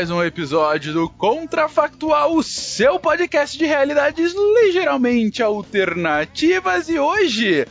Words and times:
Mais 0.00 0.10
um 0.10 0.24
episódio 0.24 0.94
do 0.94 1.10
Contrafactual, 1.10 2.34
o 2.34 2.42
seu 2.42 2.98
podcast 2.98 3.58
de 3.58 3.66
realidades 3.66 4.32
ligeiramente 4.32 5.42
alternativas. 5.42 6.88
E 6.88 6.98
hoje 6.98 7.66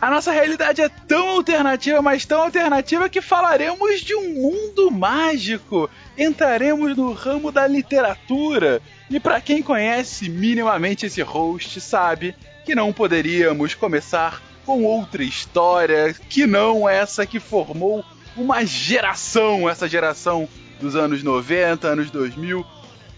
a 0.00 0.10
nossa 0.10 0.32
realidade 0.32 0.82
é 0.82 0.88
tão 0.88 1.28
alternativa, 1.28 2.02
mas 2.02 2.26
tão 2.26 2.42
alternativa 2.42 3.08
que 3.08 3.20
falaremos 3.20 4.00
de 4.00 4.12
um 4.16 4.34
mundo 4.34 4.90
mágico. 4.90 5.88
Entraremos 6.18 6.96
no 6.96 7.12
ramo 7.12 7.52
da 7.52 7.64
literatura. 7.68 8.82
E 9.08 9.20
para 9.20 9.40
quem 9.40 9.62
conhece 9.62 10.28
minimamente 10.28 11.06
esse 11.06 11.22
host, 11.22 11.80
sabe 11.80 12.34
que 12.64 12.74
não 12.74 12.92
poderíamos 12.92 13.76
começar 13.76 14.42
com 14.66 14.82
outra 14.82 15.22
história 15.22 16.12
que 16.12 16.44
não 16.44 16.88
essa 16.88 17.24
que 17.24 17.38
formou 17.38 18.04
uma 18.36 18.66
geração, 18.66 19.70
essa 19.70 19.88
geração 19.88 20.48
dos 20.80 20.96
anos 20.96 21.22
90, 21.22 21.86
anos 21.86 22.10
2000. 22.10 22.64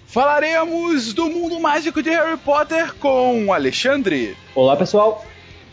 Falaremos 0.07 1.13
do 1.13 1.29
mundo 1.29 1.61
mágico 1.61 2.03
de 2.03 2.11
Harry 2.11 2.37
Potter 2.37 2.95
com 2.95 3.47
o 3.47 3.53
Alexandre. 3.53 4.37
Olá, 4.55 4.77
pessoal. 4.77 5.25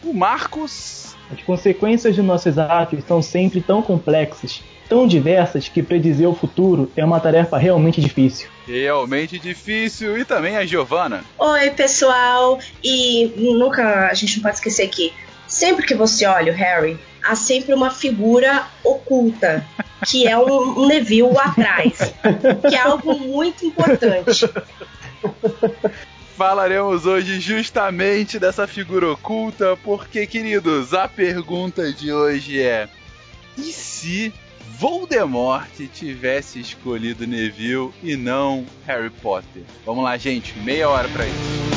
O 0.03 0.13
Marcos. 0.13 1.15
As 1.31 1.41
consequências 1.41 2.15
de 2.15 2.21
nossos 2.21 2.57
atos 2.57 3.03
são 3.05 3.21
sempre 3.21 3.59
tão 3.59 3.81
complexas, 3.81 4.61
tão 4.87 5.07
diversas, 5.07 5.67
que 5.67 5.83
predizer 5.83 6.29
o 6.29 6.35
futuro 6.35 6.89
é 6.95 7.03
uma 7.03 7.19
tarefa 7.19 7.57
realmente 7.57 7.99
difícil. 7.99 8.47
Realmente 8.65 9.39
difícil. 9.39 10.17
E 10.17 10.23
também 10.23 10.55
a 10.55 10.65
Giovana. 10.65 11.23
Oi, 11.37 11.71
pessoal. 11.71 12.59
E 12.83 13.33
nunca 13.37 14.07
a 14.07 14.13
gente 14.13 14.37
não 14.37 14.43
pode 14.43 14.55
esquecer 14.55 14.87
que 14.87 15.11
sempre 15.47 15.85
que 15.85 15.95
você 15.95 16.25
olha 16.25 16.53
o 16.53 16.55
Harry, 16.55 16.97
há 17.27 17.35
sempre 17.35 17.73
uma 17.73 17.91
figura 17.91 18.65
oculta, 18.83 19.65
que 20.05 20.27
é 20.27 20.37
um, 20.37 20.83
um 20.83 20.87
Neville 20.87 21.37
atrás, 21.37 22.13
que 22.67 22.75
é 22.75 22.79
algo 22.79 23.17
muito 23.19 23.65
importante. 23.65 24.49
Falaremos 26.37 27.05
hoje 27.05 27.39
justamente 27.39 28.37
dessa 28.39 28.67
figura 28.67 29.11
oculta, 29.11 29.77
porque, 29.83 30.25
queridos, 30.27 30.93
a 30.93 31.07
pergunta 31.07 31.91
de 31.91 32.13
hoje 32.13 32.61
é: 32.61 32.87
e 33.57 33.63
se 33.63 34.31
Voldemort 34.77 35.67
tivesse 35.91 36.59
escolhido 36.59 37.25
Neville 37.25 37.91
e 38.03 38.15
não 38.15 38.65
Harry 38.85 39.09
Potter? 39.09 39.63
Vamos 39.83 40.03
lá, 40.03 40.15
gente, 40.17 40.57
meia 40.59 40.87
hora 40.87 41.09
para 41.09 41.25
isso. 41.25 41.76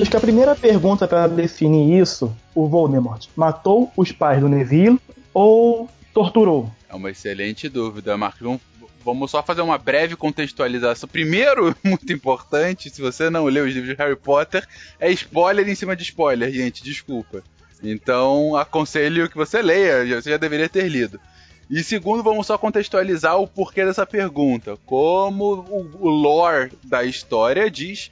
Acho 0.00 0.10
que 0.10 0.16
a 0.16 0.20
primeira 0.20 0.54
pergunta 0.54 1.08
para 1.08 1.26
definir 1.26 2.00
isso, 2.00 2.34
o 2.54 2.68
Voldemort 2.68 3.26
matou 3.34 3.90
os 3.96 4.12
pais 4.12 4.40
do 4.40 4.48
Neville 4.48 5.00
ou 5.34 5.88
torturou? 6.14 6.70
É 6.88 6.94
uma 6.94 7.10
excelente 7.10 7.68
dúvida, 7.68 8.16
Marcos. 8.16 8.40
Vamos, 8.40 8.60
vamos 9.04 9.30
só 9.30 9.42
fazer 9.42 9.62
uma 9.62 9.78
breve 9.78 10.14
contextualização. 10.14 11.08
Primeiro, 11.08 11.74
muito 11.82 12.12
importante, 12.12 12.88
se 12.88 13.02
você 13.02 13.28
não 13.28 13.46
leu 13.46 13.64
os 13.64 13.74
livros 13.74 13.96
de 13.96 14.00
Harry 14.00 14.16
Potter, 14.16 14.66
é 15.00 15.10
spoiler 15.10 15.68
em 15.68 15.74
cima 15.74 15.96
de 15.96 16.04
spoiler, 16.04 16.52
gente, 16.52 16.84
desculpa. 16.84 17.42
Então, 17.82 18.54
aconselho 18.56 19.28
que 19.28 19.36
você 19.36 19.60
leia, 19.60 20.20
você 20.20 20.30
já 20.30 20.36
deveria 20.36 20.68
ter 20.68 20.88
lido. 20.88 21.18
E 21.68 21.82
segundo, 21.82 22.22
vamos 22.22 22.46
só 22.46 22.58
contextualizar 22.58 23.38
o 23.38 23.46
porquê 23.46 23.84
dessa 23.84 24.04
pergunta. 24.04 24.76
Como 24.84 25.64
o, 25.68 25.90
o 26.00 26.08
lore 26.08 26.72
da 26.82 27.04
história 27.04 27.70
diz, 27.70 28.10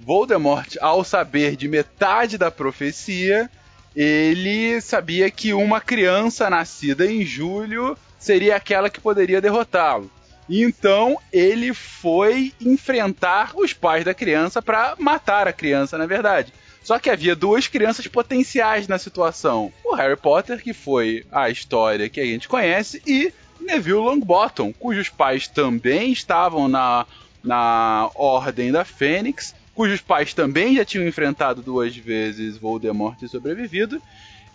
Voldemort, 0.00 0.76
ao 0.80 1.02
saber 1.02 1.56
de 1.56 1.68
metade 1.68 2.36
da 2.36 2.50
profecia, 2.50 3.50
ele 3.94 4.80
sabia 4.80 5.30
que 5.30 5.54
uma 5.54 5.80
criança 5.80 6.50
nascida 6.50 7.10
em 7.10 7.24
julho 7.24 7.96
seria 8.18 8.56
aquela 8.56 8.90
que 8.90 9.00
poderia 9.00 9.40
derrotá-lo. 9.40 10.10
Então 10.48 11.18
ele 11.32 11.74
foi 11.74 12.52
enfrentar 12.60 13.52
os 13.56 13.72
pais 13.72 14.04
da 14.04 14.14
criança 14.14 14.62
para 14.62 14.94
matar 14.98 15.48
a 15.48 15.52
criança, 15.52 15.98
na 15.98 16.06
verdade. 16.06 16.52
Só 16.82 17.00
que 17.00 17.10
havia 17.10 17.34
duas 17.34 17.66
crianças 17.66 18.06
potenciais 18.06 18.86
na 18.86 18.98
situação: 18.98 19.72
o 19.84 19.94
Harry 19.94 20.16
Potter, 20.16 20.62
que 20.62 20.72
foi 20.72 21.26
a 21.32 21.50
história 21.50 22.08
que 22.08 22.20
a 22.20 22.24
gente 22.24 22.46
conhece, 22.46 23.02
e 23.04 23.32
Neville 23.60 23.98
Longbottom, 23.98 24.72
cujos 24.72 25.08
pais 25.08 25.48
também 25.48 26.12
estavam 26.12 26.68
na, 26.68 27.04
na 27.42 28.08
Ordem 28.14 28.70
da 28.70 28.84
Fênix 28.84 29.52
cujos 29.76 30.00
pais 30.00 30.32
também 30.32 30.74
já 30.74 30.84
tinham 30.84 31.06
enfrentado 31.06 31.60
duas 31.60 31.94
vezes 31.94 32.56
Voldemort 32.56 33.20
e 33.22 33.28
sobrevivido. 33.28 34.00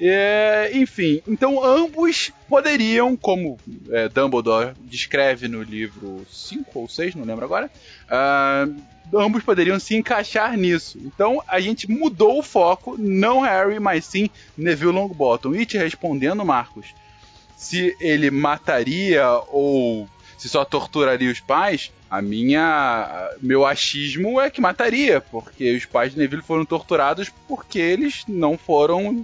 É, 0.04 0.72
enfim, 0.74 1.22
então 1.28 1.64
ambos 1.64 2.32
poderiam, 2.50 3.16
como 3.16 3.60
é, 3.92 4.10
Dumbledore 4.10 4.74
descreve 4.82 5.48
no 5.48 5.62
livro 5.62 6.26
5 6.28 6.80
ou 6.80 6.90
6, 6.90 7.14
não 7.14 7.24
lembro 7.24 7.46
agora, 7.46 7.70
uh, 8.10 8.82
ambos 9.16 9.44
poderiam 9.44 9.80
se 9.80 9.96
encaixar 9.96 10.58
nisso. 10.58 10.98
Então 11.06 11.44
a 11.48 11.60
gente 11.60 11.90
mudou 11.90 12.40
o 12.40 12.44
foco, 12.44 12.96
não 12.98 13.42
Harry, 13.42 13.80
mas 13.80 14.06
sim 14.06 14.28
Neville 14.58 14.92
Longbottom. 14.92 15.54
E 15.54 15.68
te 15.68 15.78
respondendo, 15.78 16.44
Marcos, 16.44 16.88
se 17.56 17.96
ele 18.02 18.32
mataria 18.32 19.28
ou 19.50 20.10
se 20.42 20.50
só 20.50 20.66
torturaria 20.66 21.32
os 21.32 21.40
pais, 21.40 21.92
a 22.10 22.20
minha. 22.20 23.30
Meu 23.40 23.64
achismo 23.64 24.42
é 24.42 24.50
que 24.50 24.60
mataria, 24.60 25.22
porque 25.22 25.76
os 25.76 25.86
pais 25.86 26.14
de 26.14 26.18
Neville 26.18 26.42
foram 26.42 26.66
torturados 26.66 27.32
porque 27.48 27.78
eles 27.78 28.24
não 28.28 28.58
foram 28.58 29.24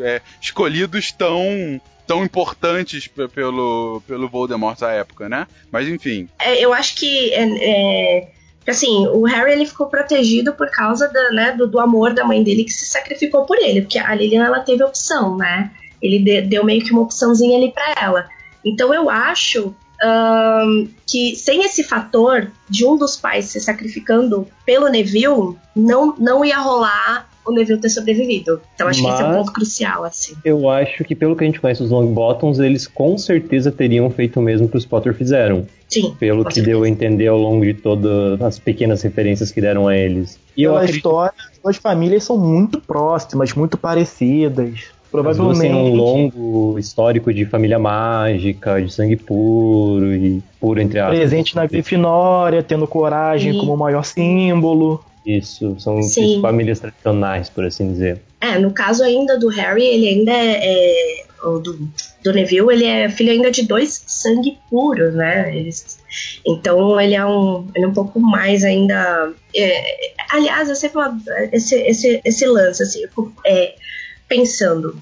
é, 0.00 0.22
escolhidos 0.40 1.10
tão 1.10 1.80
tão 2.06 2.24
importantes 2.24 3.08
pelo, 3.34 4.00
pelo 4.06 4.28
Voldemort 4.28 4.80
à 4.84 4.92
época, 4.92 5.28
né? 5.28 5.48
Mas 5.72 5.88
enfim. 5.88 6.28
É, 6.40 6.64
eu 6.64 6.72
acho 6.72 6.94
que 6.94 7.32
é, 7.32 8.20
é, 8.20 8.28
assim, 8.68 9.04
o 9.08 9.24
Harry 9.24 9.52
ele 9.52 9.66
ficou 9.66 9.88
protegido 9.88 10.52
por 10.52 10.70
causa 10.70 11.08
da, 11.08 11.30
né, 11.30 11.52
do, 11.52 11.66
do, 11.66 11.80
amor 11.80 12.14
da 12.14 12.24
mãe 12.24 12.40
dele 12.40 12.62
que 12.62 12.72
se 12.72 12.84
sacrificou 12.84 13.46
por 13.46 13.58
ele, 13.58 13.82
porque 13.82 13.98
a 13.98 14.14
Lilian 14.14 14.44
ela 14.44 14.60
teve 14.60 14.84
opção, 14.84 15.36
né? 15.36 15.72
Ele 16.00 16.20
de, 16.20 16.42
deu 16.42 16.64
meio 16.64 16.84
que 16.84 16.92
uma 16.92 17.02
opçãozinha 17.02 17.58
ali 17.58 17.72
para 17.72 17.94
ela. 18.00 18.28
Então 18.64 18.94
eu 18.94 19.10
acho 19.10 19.74
um, 20.04 20.88
que 21.06 21.36
sem 21.36 21.64
esse 21.64 21.84
fator 21.84 22.50
de 22.68 22.84
um 22.84 22.96
dos 22.96 23.16
pais 23.16 23.46
se 23.46 23.60
sacrificando 23.60 24.46
pelo 24.66 24.88
Neville, 24.88 25.56
não, 25.74 26.14
não 26.18 26.44
ia 26.44 26.58
rolar 26.58 27.28
o 27.44 27.52
Neville 27.52 27.80
ter 27.80 27.90
sobrevivido. 27.90 28.60
Então 28.74 28.88
acho 28.88 29.02
Mas, 29.02 29.14
que 29.14 29.20
esse 29.20 29.28
é 29.28 29.32
um 29.32 29.38
ponto 29.38 29.52
crucial, 29.52 30.04
assim. 30.04 30.34
Eu 30.44 30.68
acho 30.70 31.04
que, 31.04 31.14
pelo 31.14 31.34
que 31.36 31.42
a 31.42 31.46
gente 31.46 31.60
conhece 31.60 31.82
os 31.82 31.90
Longbottoms, 31.90 32.58
eles 32.58 32.86
com 32.86 33.18
certeza 33.18 33.70
teriam 33.70 34.08
feito 34.10 34.38
o 34.38 34.42
mesmo 34.42 34.68
que 34.68 34.76
os 34.76 34.86
Potter 34.86 35.14
fizeram. 35.14 35.66
Sim. 35.88 36.14
Pelo 36.18 36.44
que 36.44 36.54
certeza. 36.54 36.76
deu 36.76 36.84
a 36.84 36.88
entender 36.88 37.26
ao 37.26 37.38
longo 37.38 37.64
de 37.64 37.74
todas 37.74 38.40
as 38.40 38.58
pequenas 38.58 39.02
referências 39.02 39.50
que 39.50 39.60
deram 39.60 39.88
a 39.88 39.96
eles. 39.96 40.38
E 40.56 40.62
Pela 40.62 40.78
acredito... 40.78 40.96
história, 40.96 41.34
as 41.50 41.58
duas 41.58 41.76
famílias 41.76 42.24
são 42.24 42.38
muito 42.38 42.80
próximas, 42.80 43.52
muito 43.54 43.76
parecidas. 43.76 44.92
Provavelmente. 45.12 45.60
Tem 45.60 45.74
um 45.74 45.94
longo 45.94 46.78
histórico 46.78 47.32
de 47.34 47.44
família 47.44 47.78
mágica, 47.78 48.80
de 48.80 48.90
sangue 48.90 49.16
puro 49.16 50.14
e 50.14 50.42
puro 50.58 50.80
entre 50.80 50.98
aspas. 50.98 51.18
Presente 51.18 51.54
na 51.54 51.66
Grifinória, 51.66 52.62
tendo 52.62 52.86
coragem 52.86 53.58
como 53.58 53.74
o 53.74 53.76
maior 53.76 54.04
símbolo. 54.04 55.04
Isso, 55.24 55.78
são 55.78 56.02
Sim. 56.02 56.40
famílias 56.40 56.80
tradicionais, 56.80 57.50
por 57.50 57.64
assim 57.64 57.92
dizer. 57.92 58.22
É, 58.40 58.58
no 58.58 58.72
caso 58.72 59.04
ainda 59.04 59.38
do 59.38 59.48
Harry, 59.48 59.84
ele 59.84 60.08
ainda 60.08 60.32
é. 60.32 61.20
é 61.20 61.24
do, 61.42 61.88
do 62.24 62.32
Neville, 62.32 62.72
ele 62.72 62.84
é 62.84 63.08
filho 63.08 63.32
ainda 63.32 63.50
de 63.50 63.66
dois 63.66 64.02
sangue 64.06 64.58
puros, 64.70 65.12
né? 65.14 65.54
Eles, 65.54 65.98
então 66.46 67.00
ele 67.00 67.14
é 67.14 67.26
um, 67.26 67.66
ele 67.74 67.84
é 67.84 67.88
um 67.88 67.92
pouco 67.92 68.18
mais 68.18 68.64
ainda. 68.64 69.32
É, 69.54 70.14
aliás, 70.30 70.68
eu 70.68 70.76
sempre 70.76 71.00
esse, 71.52 71.74
esse, 71.74 72.20
esse 72.24 72.46
lance, 72.46 72.82
assim, 72.82 73.00
é, 73.44 73.74
pensando. 74.32 74.96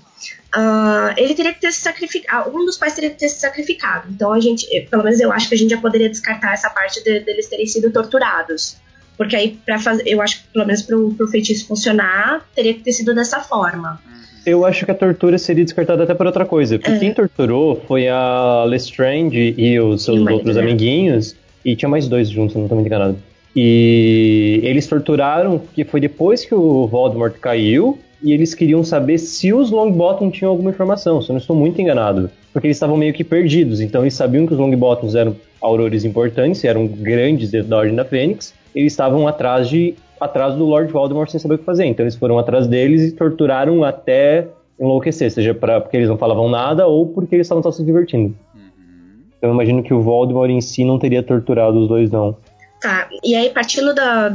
Uh, 0.55 1.15
ele 1.17 1.35
teria 1.35 1.55
que 1.55 1.61
ter 1.61 1.73
se 1.73 1.81
sacrificado. 1.81 2.51
Um 2.51 2.65
dos 2.65 2.77
pais 2.77 2.95
teria 2.95 3.11
que 3.11 3.19
ter 3.19 3.29
se 3.29 3.39
sacrificado. 3.41 4.09
Então 4.11 4.33
a 4.33 4.41
gente, 4.41 4.67
pelo 4.91 5.05
menos 5.05 5.21
eu 5.21 5.33
acho 5.33 5.49
que 5.49 5.55
a 5.55 5.59
gente 5.59 5.71
já 5.71 5.81
poderia 5.81 6.09
descartar 6.09 6.53
essa 6.53 6.69
parte 6.69 7.03
de, 7.05 7.21
deles 7.21 7.49
terem 7.49 7.67
sido 7.67 7.91
torturados. 7.93 8.77
Porque 9.17 9.37
aí, 9.37 9.59
para 9.65 9.79
fazer, 9.79 10.03
eu 10.07 10.21
acho 10.21 10.43
que 10.43 10.49
pelo 10.53 10.67
menos 10.67 10.83
pro, 10.83 11.15
pro 11.15 11.29
feitiço 11.29 11.67
funcionar, 11.67 12.45
teria 12.55 12.75
que 12.75 12.81
ter 12.81 12.93
sido 12.93 13.15
dessa 13.15 13.41
forma. 13.41 14.01
Eu 14.45 14.65
acho 14.65 14.87
que 14.87 14.91
a 14.91 14.95
tortura 14.95 15.37
seria 15.39 15.63
descartada 15.63 16.05
até 16.05 16.15
por 16.15 16.27
outra 16.27 16.47
coisa. 16.47 16.79
Porque 16.79 16.91
é. 16.91 16.99
quem 16.99 17.13
torturou 17.13 17.83
foi 17.87 18.09
a 18.09 18.65
Lestrange 18.65 19.55
e 19.57 19.79
os 19.79 20.05
seus 20.05 20.19
e 20.19 20.33
outros 20.33 20.57
amiguinhos. 20.57 21.37
E 21.65 21.77
tinha 21.77 21.89
mais 21.89 22.09
dois 22.09 22.31
juntos, 22.31 22.57
não 22.57 22.63
estou 22.63 22.77
muito 22.77 22.87
enganado. 22.87 23.19
E 23.55 24.61
eles 24.63 24.87
torturaram, 24.87 25.59
porque 25.59 25.85
foi 25.85 26.01
depois 26.01 26.45
que 26.45 26.55
o 26.55 26.87
Voldemort 26.87 27.35
caiu, 27.39 27.99
e 28.23 28.33
eles 28.33 28.55
queriam 28.55 28.85
saber 28.85 29.19
se 29.19 29.53
os 29.53 29.71
Longbottom 29.71 30.31
tinham 30.31 30.51
alguma 30.51 30.71
informação, 30.71 31.23
se 31.23 31.31
eu 31.31 31.35
não 31.35 31.41
estou 31.41 31.57
muito 31.57 31.81
enganado. 31.81 32.31
Porque 32.53 32.67
eles 32.67 32.77
estavam 32.77 32.97
meio 32.97 33.13
que 33.13 33.25
perdidos, 33.25 33.81
então 33.81 34.03
eles 34.03 34.15
sabiam 34.15 34.47
que 34.47 34.53
os 34.53 34.59
Longbottoms 34.59 35.15
eram 35.15 35.37
aurores 35.61 36.05
importantes, 36.05 36.65
eram 36.65 36.87
grandes 36.87 37.51
dentro 37.51 37.69
da 37.69 37.79
Ordem 37.79 37.95
da 37.95 38.05
Fênix, 38.05 38.55
eles 38.75 38.93
estavam 38.93 39.27
atrás 39.27 39.69
de 39.69 39.95
atrás 40.21 40.55
do 40.55 40.67
Lord 40.67 40.93
Voldemort 40.93 41.31
sem 41.31 41.41
saber 41.41 41.55
o 41.55 41.59
que 41.59 41.65
fazer. 41.65 41.87
Então 41.87 42.05
eles 42.05 42.15
foram 42.15 42.39
atrás 42.39 42.67
deles 42.67 43.03
e 43.03 43.13
torturaram 43.13 43.83
até 43.83 44.49
enlouquecer, 44.79 45.31
seja 45.31 45.55
pra, 45.55 45.81
porque 45.81 45.97
eles 45.97 46.09
não 46.09 46.19
falavam 46.19 46.49
nada 46.49 46.87
ou 46.87 47.07
porque 47.07 47.37
eles 47.37 47.47
estavam 47.47 47.63
só 47.63 47.71
se 47.71 47.83
divertindo. 47.85 48.35
Uhum. 48.55 49.23
Então 49.39 49.51
eu 49.51 49.55
imagino 49.55 49.83
que 49.83 49.95
o 49.95 50.01
Voldemort 50.03 50.51
em 50.51 50.61
si 50.61 50.85
não 50.85 50.99
teria 50.99 51.23
torturado 51.23 51.79
os 51.81 51.89
dois, 51.89 52.11
não. 52.11 52.37
Tá, 52.81 53.11
e 53.23 53.35
aí 53.35 53.51
partindo 53.51 53.95
da, 53.95 54.29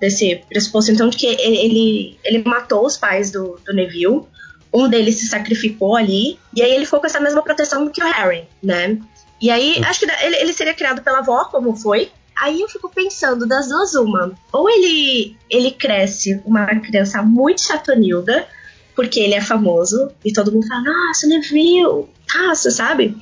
desse 0.00 0.42
pressuposto, 0.48 0.90
então, 0.90 1.10
de 1.10 1.16
que 1.16 1.26
ele, 1.26 2.18
ele 2.24 2.42
matou 2.42 2.86
os 2.86 2.96
pais 2.96 3.30
do, 3.30 3.60
do 3.66 3.74
Neville, 3.74 4.22
um 4.72 4.88
deles 4.88 5.16
se 5.16 5.26
sacrificou 5.26 5.96
ali, 5.96 6.38
e 6.56 6.62
aí 6.62 6.72
ele 6.72 6.86
ficou 6.86 7.00
com 7.00 7.06
essa 7.06 7.20
mesma 7.20 7.42
proteção 7.42 7.84
do 7.84 7.90
que 7.90 8.02
o 8.02 8.06
Harry, 8.10 8.48
né? 8.62 8.98
E 9.40 9.50
aí, 9.50 9.82
acho 9.84 10.00
que 10.00 10.06
ele, 10.10 10.36
ele 10.36 10.52
seria 10.52 10.72
criado 10.72 11.02
pela 11.02 11.18
avó, 11.18 11.44
como 11.44 11.76
foi. 11.76 12.10
Aí 12.34 12.60
eu 12.60 12.68
fico 12.68 12.88
pensando, 12.88 13.46
das 13.46 13.68
duas, 13.68 13.94
uma. 13.94 14.32
Ou 14.52 14.70
ele, 14.70 15.36
ele 15.50 15.70
cresce 15.72 16.40
uma 16.46 16.64
criança 16.80 17.22
muito 17.22 17.60
chatonilda, 17.60 18.46
porque 18.96 19.20
ele 19.20 19.34
é 19.34 19.40
famoso, 19.40 20.10
e 20.24 20.32
todo 20.32 20.50
mundo 20.50 20.66
fala, 20.66 20.82
nossa, 20.82 21.26
Neville, 21.26 22.06
nossa, 22.34 22.70
sabe? 22.70 23.14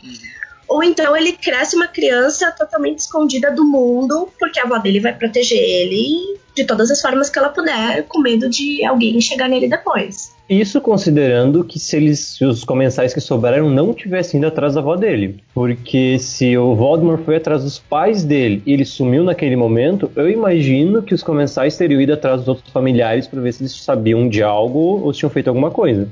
Ou 0.71 0.85
então 0.85 1.17
ele 1.17 1.33
cresce 1.33 1.75
uma 1.75 1.89
criança 1.89 2.53
totalmente 2.53 3.01
escondida 3.01 3.51
do 3.51 3.65
mundo, 3.65 4.29
porque 4.39 4.61
a 4.61 4.63
avó 4.63 4.79
dele 4.79 5.01
vai 5.01 5.13
proteger 5.13 5.59
ele 5.59 6.39
de 6.55 6.65
todas 6.65 6.93
as 6.93 7.03
formas 7.03 7.29
que 7.29 7.41
ela 7.41 7.49
puder, 7.49 8.05
com 8.05 8.21
medo 8.21 8.49
de 8.49 8.85
alguém 8.85 9.21
chegar 9.21 9.49
nele 9.49 9.67
depois. 9.67 10.33
Isso 10.49 10.81
considerando 10.81 11.65
que 11.65 11.77
se 11.77 11.97
eles, 11.97 12.21
se 12.21 12.45
os 12.45 12.63
comensais 12.63 13.13
que 13.13 13.21
sobraram 13.21 13.69
não 13.69 13.93
tivessem 13.93 14.39
ido 14.39 14.47
atrás 14.47 14.75
da 14.75 14.81
avó 14.81 14.95
dele. 14.95 15.43
Porque 15.53 16.21
se 16.21 16.57
o 16.57 16.77
Voldemort 16.77 17.25
foi 17.25 17.37
atrás 17.37 17.65
dos 17.65 17.81
pais 17.81 18.23
dele 18.23 18.63
e 18.65 18.73
ele 18.73 18.85
sumiu 18.85 19.25
naquele 19.25 19.57
momento, 19.57 20.09
eu 20.15 20.31
imagino 20.31 21.03
que 21.03 21.15
os 21.15 21.23
comensais 21.23 21.77
teriam 21.77 22.01
ido 22.01 22.13
atrás 22.13 22.41
dos 22.41 22.49
outros 22.49 22.73
familiares 22.73 23.27
para 23.27 23.41
ver 23.41 23.53
se 23.53 23.63
eles 23.63 23.73
sabiam 23.73 24.29
de 24.29 24.41
algo 24.41 25.03
ou 25.03 25.13
se 25.13 25.19
tinham 25.19 25.31
feito 25.31 25.49
alguma 25.49 25.73
coisa. 25.73 26.09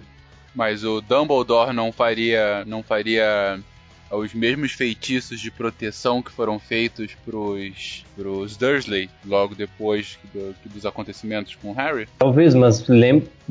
Mas 0.53 0.83
o 0.83 1.01
Dumbledore 1.01 1.73
não 1.73 1.93
faria, 1.93 2.65
não 2.65 2.83
faria 2.83 3.61
os 4.11 4.35
mesmos 4.35 4.73
feitiços 4.73 5.41
de 5.41 5.51
proteção 5.51 6.23
que 6.23 6.33
foram 6.33 6.59
feitos 6.59 7.15
pros, 7.25 8.05
pros 8.17 8.57
Dursley 8.57 9.09
logo 9.25 9.55
depois 9.55 10.19
do, 10.33 10.55
dos 10.73 10.87
acontecimentos 10.87 11.55
com 11.55 11.73
Harry? 11.73 12.09
Talvez, 12.19 12.55
mas 12.55 12.81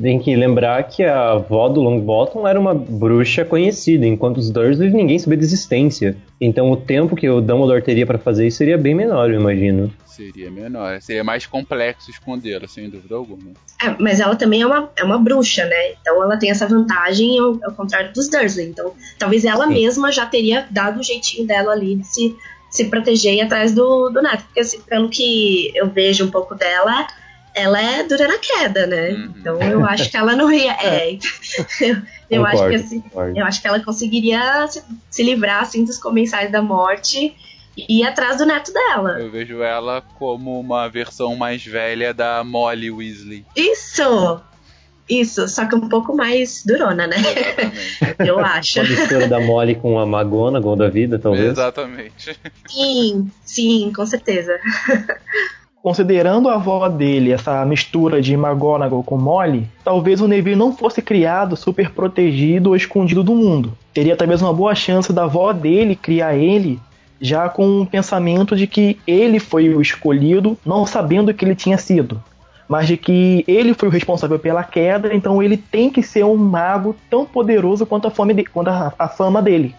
tem 0.00 0.18
que 0.18 0.34
lembrar 0.34 0.82
que 0.84 1.02
a 1.02 1.32
avó 1.32 1.68
do 1.68 1.80
Longbottom 1.80 2.46
era 2.46 2.58
uma 2.58 2.74
bruxa 2.74 3.44
conhecida, 3.44 4.06
enquanto 4.06 4.38
os 4.38 4.50
Dursley 4.50 4.90
ninguém 4.90 5.18
sabia 5.18 5.38
da 5.38 5.44
existência. 5.44 6.16
Então 6.40 6.70
o 6.70 6.76
tempo 6.76 7.16
que 7.16 7.28
o 7.28 7.40
Dumbledore 7.40 7.82
teria 7.82 8.06
para 8.06 8.18
fazer 8.18 8.46
isso 8.46 8.58
seria 8.58 8.78
bem 8.78 8.94
menor, 8.94 9.30
eu 9.30 9.40
imagino. 9.40 9.92
Seria 10.06 10.50
menor. 10.50 11.00
Seria 11.00 11.22
mais 11.22 11.46
complexo 11.46 12.10
escondê-la, 12.10 12.66
sem 12.66 12.88
dúvida 12.88 13.14
alguma. 13.14 13.52
É, 13.82 13.94
mas 14.00 14.18
ela 14.20 14.34
também 14.34 14.62
é 14.62 14.66
uma, 14.66 14.90
é 14.96 15.04
uma 15.04 15.18
bruxa, 15.18 15.64
né? 15.64 15.92
Então 16.00 16.22
ela 16.22 16.36
tem 16.36 16.50
essa 16.50 16.66
vantagem 16.66 17.38
ao, 17.38 17.58
ao 17.64 17.72
contrário 17.72 18.12
dos 18.12 18.28
Dursley. 18.28 18.68
Então 18.68 18.92
talvez 19.18 19.44
ela 19.44 19.66
Sim. 19.66 19.74
mesma 19.74 20.12
já 20.12 20.26
teria 20.26 20.66
dado 20.70 21.00
o 21.00 21.02
jeitinho 21.02 21.46
dela 21.46 21.72
ali 21.72 21.96
de 21.96 22.06
se, 22.06 22.36
se 22.70 22.84
proteger 22.86 23.34
e 23.34 23.40
atrás 23.40 23.72
do, 23.72 24.10
do 24.10 24.22
neto. 24.22 24.44
Porque 24.44 24.60
assim, 24.60 24.80
pelo 24.80 25.08
que 25.08 25.72
eu 25.74 25.88
vejo 25.88 26.24
um 26.24 26.30
pouco 26.30 26.54
dela, 26.54 27.06
ela 27.58 27.80
é 27.80 28.02
dura 28.02 28.28
na 28.28 28.38
queda, 28.38 28.86
né? 28.86 29.10
Uhum. 29.10 29.34
Então 29.36 29.62
eu 29.62 29.84
acho 29.84 30.10
que 30.10 30.16
ela 30.16 30.34
não 30.34 30.52
ia. 30.52 30.76
É, 30.78 31.18
eu, 31.80 31.96
eu 32.30 32.46
acho 32.46 32.68
que 32.68 32.74
assim, 32.74 33.02
eu 33.34 33.44
acho 33.44 33.60
que 33.60 33.66
ela 33.68 33.80
conseguiria 33.80 34.66
se, 34.68 34.82
se 35.10 35.22
livrar 35.22 35.62
assim 35.62 35.84
dos 35.84 35.98
comensais 35.98 36.52
da 36.52 36.60
morte 36.60 37.34
e 37.76 38.00
ir 38.00 38.06
atrás 38.06 38.38
do 38.38 38.46
neto 38.46 38.72
dela. 38.72 39.18
Eu 39.20 39.30
vejo 39.30 39.62
ela 39.62 40.02
como 40.18 40.58
uma 40.58 40.88
versão 40.88 41.36
mais 41.36 41.64
velha 41.64 42.12
da 42.12 42.44
Molly 42.44 42.90
Weasley. 42.90 43.44
Isso! 43.56 44.42
Isso, 45.08 45.48
só 45.48 45.64
que 45.64 45.74
um 45.74 45.88
pouco 45.88 46.14
mais 46.14 46.62
durona, 46.66 47.06
né? 47.06 47.16
Eu 48.20 48.38
acho. 48.40 48.80
A 48.80 48.82
mistura 48.82 49.26
da 49.26 49.40
Molly 49.40 49.74
com 49.74 49.98
a 49.98 50.02
McGonagall 50.02 50.76
da 50.76 50.88
vida, 50.88 51.18
talvez. 51.18 51.52
Exatamente. 51.52 52.38
Sim, 52.68 53.30
sim, 53.42 53.90
com 53.94 54.04
certeza. 54.04 54.60
Considerando 55.82 56.48
a 56.48 56.54
avó 56.54 56.88
dele, 56.88 57.32
essa 57.32 57.64
mistura 57.64 58.20
de 58.20 58.34
McGonagall 58.34 59.02
com 59.02 59.16
Molly, 59.16 59.66
talvez 59.84 60.20
o 60.20 60.26
Neville 60.26 60.56
não 60.56 60.76
fosse 60.76 61.00
criado 61.00 61.56
super 61.56 61.90
protegido 61.90 62.70
ou 62.70 62.76
escondido 62.76 63.22
do 63.22 63.34
mundo. 63.34 63.72
Teria 63.94 64.16
talvez 64.16 64.42
uma 64.42 64.52
boa 64.52 64.74
chance 64.74 65.12
da 65.12 65.24
avó 65.24 65.52
dele 65.52 65.94
criar 65.94 66.34
ele 66.34 66.80
já 67.20 67.48
com 67.48 67.80
o 67.80 67.86
pensamento 67.86 68.56
de 68.56 68.66
que 68.66 68.98
ele 69.06 69.38
foi 69.38 69.74
o 69.74 69.80
escolhido, 69.80 70.56
não 70.64 70.84
sabendo 70.86 71.32
que 71.32 71.44
ele 71.44 71.54
tinha 71.54 71.78
sido, 71.78 72.22
mas 72.68 72.86
de 72.86 72.96
que 72.96 73.44
ele 73.46 73.74
foi 73.74 73.88
o 73.88 73.92
responsável 73.92 74.38
pela 74.38 74.62
queda, 74.62 75.14
então 75.14 75.42
ele 75.42 75.56
tem 75.56 75.90
que 75.90 76.02
ser 76.02 76.24
um 76.24 76.36
mago 76.36 76.94
tão 77.08 77.24
poderoso 77.24 77.86
quanto 77.86 78.06
a, 78.06 78.10
fome 78.10 78.34
de, 78.34 78.44
quanto 78.44 78.68
a, 78.68 78.92
a 78.98 79.08
fama 79.08 79.40
dele. 79.40 79.74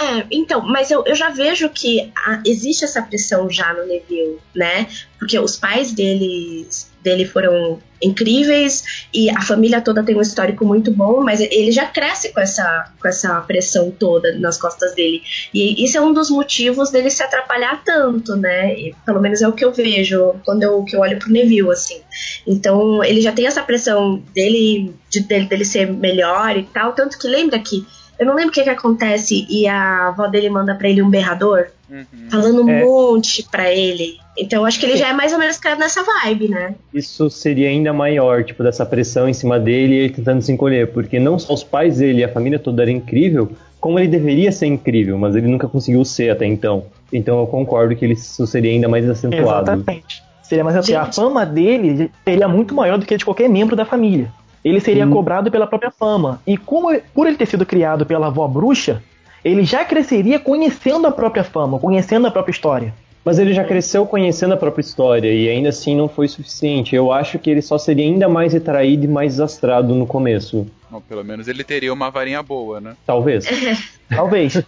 É, 0.00 0.24
então, 0.30 0.60
mas 0.60 0.90
eu, 0.90 1.04
eu 1.04 1.14
já 1.14 1.30
vejo 1.30 1.68
que 1.70 2.12
a, 2.16 2.40
existe 2.46 2.84
essa 2.84 3.02
pressão 3.02 3.50
já 3.50 3.74
no 3.74 3.84
Neville, 3.84 4.38
né? 4.54 4.86
Porque 5.18 5.38
os 5.38 5.56
pais 5.56 5.92
deles 5.92 6.88
dele 7.02 7.24
foram 7.24 7.78
incríveis 8.02 9.06
e 9.12 9.30
a 9.30 9.40
família 9.40 9.80
toda 9.80 10.02
tem 10.02 10.16
um 10.16 10.20
histórico 10.20 10.64
muito 10.64 10.90
bom, 10.92 11.22
mas 11.22 11.40
ele 11.40 11.72
já 11.72 11.86
cresce 11.86 12.32
com 12.32 12.40
essa, 12.40 12.92
com 13.00 13.08
essa 13.08 13.40
pressão 13.40 13.90
toda 13.90 14.38
nas 14.38 14.56
costas 14.56 14.94
dele. 14.94 15.22
E 15.52 15.84
isso 15.84 15.96
é 15.96 16.00
um 16.00 16.12
dos 16.12 16.30
motivos 16.30 16.90
dele 16.90 17.10
se 17.10 17.22
atrapalhar 17.22 17.82
tanto, 17.84 18.36
né? 18.36 18.74
E, 18.78 18.94
pelo 19.04 19.20
menos 19.20 19.42
é 19.42 19.48
o 19.48 19.52
que 19.52 19.64
eu 19.64 19.72
vejo 19.72 20.34
quando 20.44 20.62
eu, 20.62 20.84
que 20.84 20.94
eu 20.94 21.00
olho 21.00 21.18
pro 21.18 21.32
Neville, 21.32 21.70
assim. 21.70 22.00
Então, 22.46 23.02
ele 23.02 23.20
já 23.20 23.32
tem 23.32 23.46
essa 23.46 23.62
pressão 23.62 24.22
dele, 24.32 24.94
de, 25.10 25.20
dele, 25.20 25.46
dele 25.46 25.64
ser 25.64 25.90
melhor 25.90 26.56
e 26.56 26.64
tal, 26.64 26.92
tanto 26.92 27.18
que 27.18 27.26
lembra 27.26 27.58
que 27.58 27.84
eu 28.18 28.26
não 28.26 28.34
lembro 28.34 28.50
o 28.50 28.52
que, 28.52 28.64
que 28.64 28.70
acontece 28.70 29.46
e 29.48 29.66
a 29.68 30.08
avó 30.08 30.26
dele 30.26 30.50
manda 30.50 30.74
para 30.74 30.88
ele 30.88 31.00
um 31.00 31.08
berrador, 31.08 31.66
uhum. 31.88 32.04
falando 32.28 32.64
um 32.64 32.68
é. 32.68 32.84
monte 32.84 33.44
para 33.48 33.72
ele. 33.72 34.18
Então 34.36 34.60
eu 34.60 34.66
acho 34.66 34.78
que 34.80 34.86
ele 34.86 34.96
já 34.96 35.08
é 35.08 35.12
mais 35.12 35.32
ou 35.32 35.38
menos 35.38 35.56
criado 35.56 35.78
nessa 35.78 36.02
vibe, 36.02 36.48
né? 36.48 36.74
Isso 36.92 37.30
seria 37.30 37.68
ainda 37.68 37.92
maior, 37.92 38.42
tipo, 38.42 38.62
dessa 38.62 38.84
pressão 38.84 39.28
em 39.28 39.32
cima 39.32 39.58
dele 39.58 39.94
e 39.94 39.98
ele 39.98 40.10
tentando 40.10 40.42
se 40.42 40.50
encolher, 40.50 40.92
porque 40.92 41.20
não 41.20 41.38
só 41.38 41.54
os 41.54 41.62
pais 41.62 41.98
dele 41.98 42.20
e 42.20 42.24
a 42.24 42.28
família 42.28 42.58
toda 42.58 42.82
era 42.82 42.90
incrível, 42.90 43.52
como 43.80 43.98
ele 43.98 44.08
deveria 44.08 44.50
ser 44.50 44.66
incrível, 44.66 45.16
mas 45.16 45.36
ele 45.36 45.46
nunca 45.46 45.68
conseguiu 45.68 46.04
ser 46.04 46.30
até 46.30 46.44
então. 46.44 46.86
Então 47.12 47.38
eu 47.38 47.46
concordo 47.46 47.94
que 47.94 48.04
isso 48.04 48.46
seria 48.48 48.72
ainda 48.72 48.88
mais 48.88 49.08
acentuado. 49.08 49.70
Exatamente. 49.70 50.22
Seria 50.42 50.64
mais 50.64 50.76
assim, 50.76 50.94
a 50.94 51.12
fama 51.12 51.44
dele 51.44 52.10
seria 52.24 52.48
muito 52.48 52.74
maior 52.74 52.98
do 52.98 53.06
que 53.06 53.14
a 53.14 53.16
de 53.16 53.24
qualquer 53.24 53.48
membro 53.48 53.76
da 53.76 53.84
família 53.84 54.32
ele 54.64 54.80
seria 54.80 55.06
hum. 55.06 55.10
cobrado 55.10 55.50
pela 55.50 55.66
própria 55.66 55.90
fama. 55.90 56.40
E 56.46 56.56
como 56.56 56.88
por 57.14 57.26
ele 57.26 57.36
ter 57.36 57.46
sido 57.46 57.66
criado 57.66 58.04
pela 58.04 58.26
avó 58.26 58.46
bruxa, 58.46 59.02
ele 59.44 59.64
já 59.64 59.84
cresceria 59.84 60.38
conhecendo 60.38 61.06
a 61.06 61.12
própria 61.12 61.44
fama, 61.44 61.78
conhecendo 61.78 62.26
a 62.26 62.30
própria 62.30 62.52
história. 62.52 62.94
Mas 63.24 63.38
ele 63.38 63.52
já 63.52 63.64
cresceu 63.64 64.06
conhecendo 64.06 64.54
a 64.54 64.56
própria 64.56 64.80
história 64.80 65.32
e 65.32 65.48
ainda 65.48 65.68
assim 65.68 65.94
não 65.94 66.08
foi 66.08 66.28
suficiente. 66.28 66.96
Eu 66.96 67.12
acho 67.12 67.38
que 67.38 67.50
ele 67.50 67.60
só 67.60 67.76
seria 67.76 68.04
ainda 68.04 68.28
mais 68.28 68.52
retraído 68.52 69.04
e 69.04 69.08
mais 69.08 69.32
desastrado 69.32 69.94
no 69.94 70.06
começo. 70.06 70.66
Bom, 70.90 71.00
pelo 71.00 71.22
menos 71.22 71.46
ele 71.46 71.62
teria 71.62 71.92
uma 71.92 72.10
varinha 72.10 72.42
boa, 72.42 72.80
né? 72.80 72.96
Talvez. 73.04 73.44
Talvez. 74.08 74.54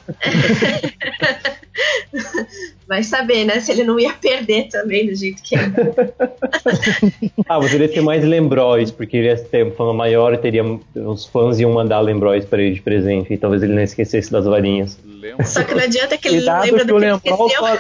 Vai 2.87 3.03
saber, 3.05 3.45
né? 3.45 3.61
Se 3.61 3.71
ele 3.71 3.85
não 3.85 4.01
ia 4.01 4.13
perder 4.13 4.69
também 4.69 5.07
do 5.07 5.15
jeito 5.15 5.43
que 5.43 5.55
é. 5.55 5.61
ah, 7.49 7.59
você 7.59 7.77
iria 7.77 7.89
ter 7.89 8.01
mais 8.01 8.25
lembróis, 8.25 8.91
porque 8.91 9.17
ele 9.17 9.29
ia 9.29 9.37
ter 9.37 9.73
fama 9.77 9.95
maior 9.95 10.35
e 10.35 10.39
teria. 10.39 10.65
Os 10.97 11.27
fãs 11.27 11.61
iam 11.61 11.73
mandar 11.73 12.01
lembróis 12.01 12.45
para 12.45 12.61
ele 12.61 12.75
de 12.75 12.83
presente. 12.83 13.33
E 13.33 13.37
talvez 13.39 13.63
ele 13.63 13.75
não 13.75 13.83
esquecesse 13.83 14.33
das 14.33 14.45
varinhas. 14.45 14.99
Só 15.45 15.63
que 15.63 15.75
não 15.75 15.83
adianta 15.83 16.19
que 16.19 16.29
ele 16.29 16.39
Cuidado 16.39 16.65
lembra 16.65 16.85
do 16.85 16.99
que, 16.99 17.05
ele 17.05 17.15
esqueceu. 17.15 17.59
Só... 17.59 17.79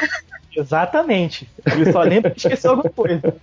Exatamente. 0.56 1.48
Ele 1.66 1.92
só 1.92 2.02
lembra 2.02 2.30
que 2.30 2.38
esqueceu 2.38 2.70
alguma 2.70 2.90
coisa. 2.90 3.34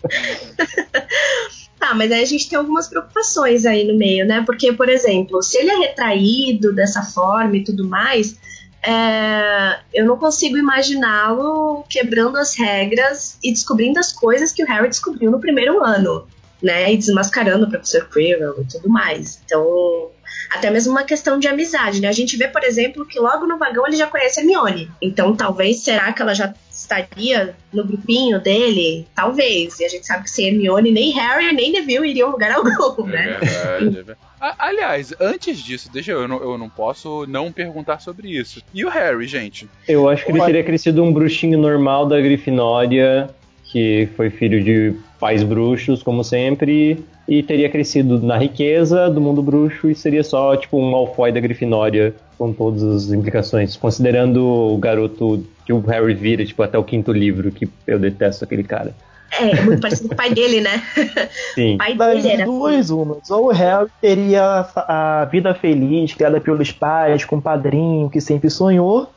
Tá, 1.79 1.93
mas 1.95 2.11
aí 2.11 2.21
a 2.21 2.25
gente 2.25 2.49
tem 2.49 2.57
algumas 2.57 2.87
preocupações 2.87 3.65
aí 3.65 3.85
no 3.85 3.97
meio, 3.97 4.25
né? 4.25 4.43
Porque, 4.45 4.71
por 4.73 4.89
exemplo, 4.89 5.41
se 5.41 5.57
ele 5.57 5.71
é 5.71 5.77
retraído 5.77 6.73
dessa 6.73 7.01
forma 7.01 7.57
e 7.57 7.63
tudo 7.63 7.85
mais, 7.87 8.37
é, 8.83 9.79
eu 9.93 10.05
não 10.05 10.17
consigo 10.17 10.57
imaginá-lo 10.57 11.83
quebrando 11.89 12.37
as 12.37 12.55
regras 12.55 13.37
e 13.43 13.51
descobrindo 13.51 13.99
as 13.99 14.11
coisas 14.11 14.51
que 14.51 14.63
o 14.63 14.67
Harry 14.67 14.89
descobriu 14.89 15.31
no 15.31 15.39
primeiro 15.39 15.83
ano, 15.83 16.27
né? 16.61 16.91
E 16.93 16.97
desmascarando 16.97 17.65
o 17.65 17.69
professor 17.69 18.07
Quirrell 18.09 18.61
e 18.61 18.65
tudo 18.65 18.89
mais. 18.89 19.41
Então, 19.45 20.11
até 20.49 20.69
mesmo 20.69 20.91
uma 20.91 21.03
questão 21.03 21.39
de 21.39 21.47
amizade, 21.47 22.01
né? 22.01 22.07
A 22.07 22.13
gente 22.13 22.37
vê, 22.37 22.47
por 22.47 22.63
exemplo, 22.63 23.05
que 23.05 23.19
logo 23.19 23.45
no 23.45 23.57
vagão 23.57 23.85
ele 23.85 23.97
já 23.97 24.07
conhece 24.07 24.39
a 24.39 24.43
Hermione. 24.43 24.89
Então, 25.01 25.35
talvez, 25.35 25.79
será 25.79 26.11
que 26.13 26.21
ela 26.21 26.33
já 26.33 26.53
estaria 26.71 27.55
no 27.73 27.85
grupinho 27.85 28.39
dele? 28.39 29.07
Talvez. 29.15 29.79
E 29.79 29.85
a 29.85 29.89
gente 29.89 30.05
sabe 30.05 30.23
que 30.23 30.29
sem 30.29 30.47
Hermione, 30.47 30.91
nem 30.91 31.11
Harry, 31.11 31.53
nem 31.53 31.71
Neville 31.71 32.09
iriam 32.09 32.31
lugar 32.31 32.51
algum, 32.51 33.05
né? 33.05 33.37
É 33.41 33.45
verdade, 33.45 33.87
é 33.87 33.89
verdade. 33.89 34.19
Aliás, 34.39 35.13
antes 35.19 35.57
disso, 35.57 35.89
deixa 35.91 36.11
eu, 36.11 36.21
eu 36.21 36.27
não, 36.27 36.39
eu 36.39 36.57
não 36.57 36.69
posso 36.69 37.25
não 37.27 37.51
perguntar 37.51 37.99
sobre 37.99 38.29
isso. 38.29 38.61
E 38.73 38.85
o 38.85 38.89
Harry, 38.89 39.25
gente? 39.27 39.67
Eu 39.87 40.07
acho 40.07 40.25
que 40.25 40.31
ele 40.31 40.41
teria 40.41 40.63
crescido 40.63 41.03
um 41.03 41.11
bruxinho 41.11 41.57
normal 41.57 42.05
da 42.05 42.21
Grifinória, 42.21 43.29
que 43.63 44.07
foi 44.15 44.29
filho 44.29 44.63
de 44.63 44.93
pais 45.19 45.43
bruxos, 45.43 46.03
como 46.03 46.23
sempre, 46.23 47.03
e 47.27 47.43
teria 47.43 47.69
crescido 47.69 48.19
na 48.21 48.37
riqueza 48.37 49.09
do 49.09 49.19
mundo 49.19 49.41
bruxo 49.41 49.89
e 49.89 49.95
seria 49.95 50.23
só 50.23 50.55
tipo 50.55 50.77
um 50.77 50.91
Malfoy 50.91 51.31
da 51.31 51.39
Grifinória 51.39 52.13
com 52.37 52.53
todas 52.53 52.83
as 52.83 53.11
implicações, 53.11 53.75
considerando 53.75 54.45
o 54.45 54.77
garoto 54.77 55.45
que 55.65 55.73
o 55.73 55.79
Harry 55.81 56.13
vira 56.13 56.45
tipo 56.45 56.61
até 56.63 56.77
o 56.77 56.83
quinto 56.83 57.11
livro, 57.11 57.51
que 57.51 57.67
eu 57.85 57.99
detesto 57.99 58.43
aquele 58.43 58.63
cara. 58.63 58.95
É, 59.31 59.51
é 59.51 59.61
muito 59.61 59.81
parecido 59.81 60.07
com 60.07 60.13
o 60.13 60.17
pai 60.17 60.33
dele, 60.33 60.61
né? 60.61 60.81
Sim. 61.53 61.75
O 61.75 61.77
pai 61.77 61.95
dele 61.95 62.29
era 62.29 62.45
duas 62.45 62.89
umas. 62.89 63.29
Ou 63.29 63.47
o 63.47 63.51
Harry 63.51 63.89
teria 63.99 64.65
a 64.75 65.27
vida 65.29 65.53
feliz, 65.53 66.13
criada 66.13 66.39
pelos 66.39 66.71
pais, 66.71 67.25
com 67.25 67.37
o 67.37 67.41
padrinho 67.41 68.09
que 68.09 68.21
sempre 68.21 68.49
sonhou, 68.49 69.09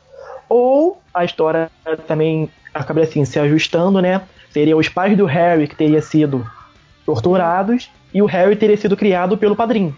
ou 0.49 0.99
a 1.13 1.23
história 1.23 1.69
também 2.07 2.49
acaba 2.73 3.01
assim 3.01 3.23
se 3.23 3.39
ajustando, 3.39 4.01
né? 4.01 4.21
Seria 4.51 4.75
os 4.75 4.89
pais 4.89 5.17
do 5.17 5.25
Harry 5.25 5.67
que 5.67 5.75
teria 5.75 6.01
sido 6.01 6.45
torturados 7.05 7.89
e 8.13 8.21
o 8.21 8.25
Harry 8.25 8.55
teria 8.55 8.77
sido 8.77 8.97
criado 8.97 9.37
pelo 9.37 9.55
padrinho. 9.55 9.95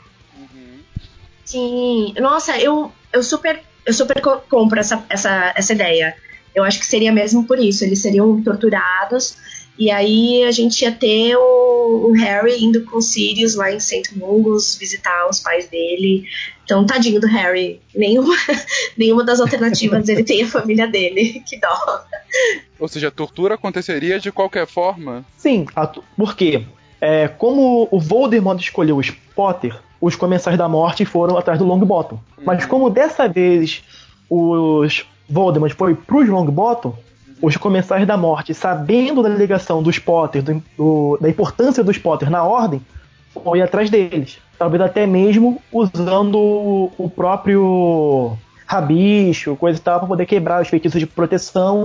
Sim, 1.44 2.14
nossa, 2.20 2.58
eu, 2.58 2.92
eu 3.12 3.24
super 3.24 3.62
eu 3.86 3.94
super 3.94 4.22
compro 4.50 4.80
essa, 4.80 5.04
essa, 5.10 5.54
essa 5.56 5.74
ideia. 5.74 6.16
Eu 6.56 6.64
acho 6.64 6.80
que 6.80 6.86
seria 6.86 7.12
mesmo 7.12 7.46
por 7.46 7.60
isso. 7.60 7.84
Eles 7.84 8.02
seriam 8.02 8.42
torturados 8.42 9.38
e 9.78 9.90
aí 9.90 10.44
a 10.44 10.52
gente 10.52 10.84
ia 10.84 10.92
ter 10.92 11.36
o, 11.36 12.10
o 12.10 12.12
Harry 12.14 12.64
indo 12.64 12.84
com 12.84 12.98
o 12.98 13.02
Sirius 13.02 13.56
lá 13.56 13.72
em 13.72 13.80
St. 13.80 14.16
Mungus 14.16 14.76
visitar 14.76 15.28
os 15.28 15.40
pais 15.40 15.68
dele. 15.68 16.26
Então, 16.64 16.86
tadinho 16.86 17.20
do 17.20 17.28
Harry. 17.28 17.82
Nenhuma, 17.94 18.36
nenhuma 18.98 19.24
das 19.24 19.40
alternativas 19.40 20.08
ele 20.08 20.24
tem 20.24 20.44
a 20.44 20.48
família 20.48 20.88
dele. 20.88 21.42
Que 21.48 21.60
dó. 21.60 22.04
Ou 22.80 22.88
seja, 22.88 23.08
a 23.08 23.12
tortura 23.12 23.56
aconteceria 23.56 24.20
de 24.20 24.32
qualquer 24.32 24.68
forma? 24.68 25.26
Sim, 25.38 25.66
porque 26.16 26.66
é, 27.02 27.28
como 27.28 27.88
o 27.92 28.00
Voldemort 28.00 28.60
escolheu 28.60 28.98
os 28.98 29.10
Potter, 29.10 29.76
os 30.00 30.16
Comensais 30.16 30.58
da 30.58 30.68
Morte 30.68 31.06
foram 31.06 31.38
atrás 31.38 31.60
do 31.60 31.66
Longbottom. 31.66 32.16
Uhum. 32.38 32.44
Mas 32.46 32.66
como 32.66 32.90
dessa 32.90 33.28
vez 33.28 33.84
os 34.30 35.06
Voldemort 35.30 35.74
foi 35.74 35.96
pros 35.96 36.30
Longbottom, 36.30 36.96
os 37.44 37.58
Comensais 37.58 38.08
da 38.08 38.16
Morte, 38.16 38.54
sabendo 38.54 39.22
da 39.22 39.28
ligação 39.28 39.84
dos 39.84 40.00
Potter, 40.00 40.42
do, 40.42 40.64
do, 40.78 41.18
da 41.20 41.28
importância 41.28 41.84
dos 41.84 41.98
Potter 41.98 42.30
na 42.30 42.42
Ordem, 42.42 42.82
foi 43.34 43.62
atrás 43.62 43.90
deles. 43.90 44.38
Talvez 44.58 44.82
até 44.82 45.06
mesmo 45.06 45.62
usando 45.70 46.38
o 46.98 47.12
próprio 47.14 48.38
rabicho, 48.66 49.58
coisa 49.58 49.78
e 49.78 49.82
tal, 49.82 50.00
para 50.00 50.08
poder 50.08 50.26
quebrar 50.26 50.62
os 50.62 50.70
feitiços 50.70 50.98
de 50.98 51.06
proteção 51.06 51.84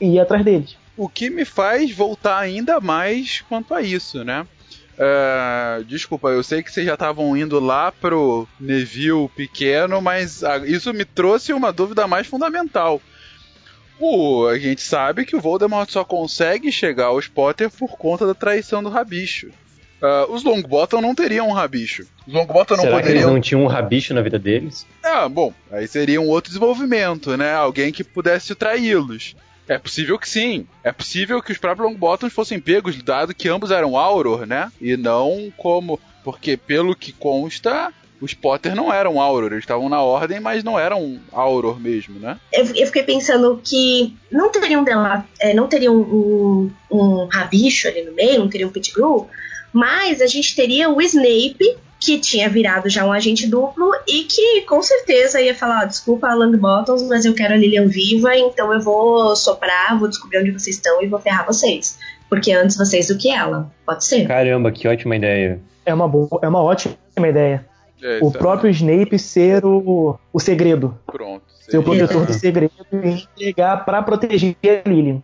e 0.00 0.14
ir 0.14 0.18
atrás 0.18 0.42
deles. 0.42 0.78
O 0.96 1.10
que 1.10 1.28
me 1.28 1.44
faz 1.44 1.94
voltar 1.94 2.38
ainda 2.38 2.80
mais 2.80 3.44
quanto 3.46 3.74
a 3.74 3.82
isso, 3.82 4.24
né? 4.24 4.46
Uh, 4.94 5.84
desculpa, 5.84 6.28
eu 6.28 6.42
sei 6.42 6.62
que 6.62 6.72
vocês 6.72 6.86
já 6.86 6.94
estavam 6.94 7.36
indo 7.36 7.60
lá 7.60 7.92
pro 7.92 8.48
Neville 8.58 9.28
pequeno, 9.36 10.00
mas 10.00 10.42
isso 10.64 10.94
me 10.94 11.04
trouxe 11.04 11.52
uma 11.52 11.70
dúvida 11.70 12.08
mais 12.08 12.26
fundamental. 12.26 12.98
O, 13.98 14.46
a 14.46 14.58
gente 14.58 14.82
sabe 14.82 15.24
que 15.24 15.36
o 15.36 15.40
Voldemort 15.40 15.90
só 15.90 16.04
consegue 16.04 16.70
chegar 16.70 17.06
aos 17.06 17.28
Potter 17.28 17.70
por 17.70 17.96
conta 17.96 18.26
da 18.26 18.34
traição 18.34 18.82
do 18.82 18.90
Rabicho. 18.90 19.50
Uh, 20.00 20.30
os 20.30 20.44
Longbottom 20.44 21.00
não 21.00 21.14
teriam 21.14 21.48
um 21.48 21.52
rabicho. 21.52 22.06
Os 22.26 22.34
Longbottom 22.34 22.76
não 22.76 22.82
Será 22.82 22.96
poderiam. 22.96 23.12
Que 23.12 23.24
eles 23.24 23.32
não 23.32 23.40
tinham 23.40 23.64
um 23.64 23.66
rabicho 23.66 24.12
na 24.12 24.20
vida 24.20 24.38
deles? 24.38 24.86
Ah, 25.02 25.26
bom, 25.26 25.54
aí 25.72 25.88
seria 25.88 26.20
um 26.20 26.28
outro 26.28 26.50
desenvolvimento, 26.50 27.34
né? 27.36 27.54
Alguém 27.54 27.90
que 27.90 28.04
pudesse 28.04 28.54
traí-los. 28.54 29.34
É 29.66 29.78
possível 29.78 30.18
que 30.18 30.28
sim. 30.28 30.66
É 30.84 30.92
possível 30.92 31.42
que 31.42 31.50
os 31.50 31.58
próprios 31.58 31.90
Longbottoms 31.90 32.32
fossem 32.32 32.60
pegos, 32.60 33.02
dado 33.02 33.34
que 33.34 33.48
ambos 33.48 33.70
eram 33.70 33.96
Auror, 33.96 34.46
né? 34.46 34.70
E 34.80 34.96
não 34.96 35.52
como. 35.56 35.98
Porque, 36.22 36.56
pelo 36.56 36.94
que 36.94 37.12
consta, 37.12 37.92
os 38.20 38.34
Potter 38.34 38.74
não 38.74 38.92
eram 38.92 39.20
Auror, 39.20 39.52
eles 39.52 39.64
estavam 39.64 39.88
na 39.88 40.02
ordem, 40.02 40.40
mas 40.40 40.64
não 40.64 40.78
eram 40.78 41.20
Auror 41.32 41.78
mesmo, 41.78 42.18
né? 42.18 42.38
Eu, 42.52 42.64
eu 42.74 42.86
fiquei 42.86 43.02
pensando 43.02 43.60
que 43.62 44.16
não 44.30 44.50
teriam 44.50 44.82
dela, 44.82 45.26
é, 45.40 45.52
não 45.52 45.68
teriam 45.68 45.94
um, 45.94 46.70
um, 46.90 46.98
um 46.98 47.26
rabicho 47.26 47.88
ali 47.88 48.02
no 48.02 48.12
meio, 48.12 48.38
não 48.38 48.48
teriam 48.48 48.68
um 48.68 48.72
Pettigrew, 48.72 49.28
mas 49.72 50.22
a 50.22 50.26
gente 50.26 50.56
teria 50.56 50.88
o 50.88 51.00
Snape 51.02 51.76
que 52.00 52.18
tinha 52.18 52.48
virado 52.48 52.88
já 52.88 53.04
um 53.04 53.12
agente 53.12 53.46
duplo 53.46 53.90
e 54.06 54.24
que 54.24 54.62
com 54.62 54.82
certeza 54.82 55.40
ia 55.40 55.54
falar: 55.54 55.84
oh, 55.84 55.86
desculpa, 55.86 56.32
Longbottoms, 56.34 57.02
mas 57.08 57.24
eu 57.24 57.34
quero 57.34 57.54
a 57.54 57.56
Lilian 57.56 57.86
viva, 57.86 58.36
então 58.36 58.72
eu 58.72 58.80
vou 58.80 59.34
soprar, 59.34 59.98
vou 59.98 60.08
descobrir 60.08 60.38
onde 60.38 60.52
vocês 60.52 60.76
estão 60.76 61.02
e 61.02 61.06
vou 61.06 61.20
ferrar 61.20 61.46
vocês. 61.46 61.98
Porque 62.28 62.52
antes 62.52 62.76
vocês 62.76 63.08
do 63.08 63.16
que 63.16 63.30
ela. 63.30 63.70
Pode 63.84 64.04
ser. 64.04 64.26
Caramba, 64.26 64.72
que 64.72 64.88
ótima 64.88 65.16
ideia. 65.16 65.60
É 65.84 65.94
uma, 65.94 66.08
boa, 66.08 66.28
é 66.42 66.48
uma 66.48 66.62
ótima 66.62 66.96
ideia. 67.16 67.64
É, 68.02 68.18
o 68.22 68.30
próprio 68.30 68.68
é... 68.68 68.72
Snape 68.72 69.18
ser 69.18 69.64
o, 69.64 70.18
o 70.32 70.40
segredo. 70.40 70.96
Pronto. 71.06 71.44
Ser 71.48 71.78
o 71.78 71.82
protetor 71.82 72.26
do 72.26 72.32
segredo 72.34 72.72
e 72.92 73.08
entregar 73.08 73.84
para 73.84 74.02
proteger 74.02 74.56
a 74.84 74.88
Lilian. 74.88 75.22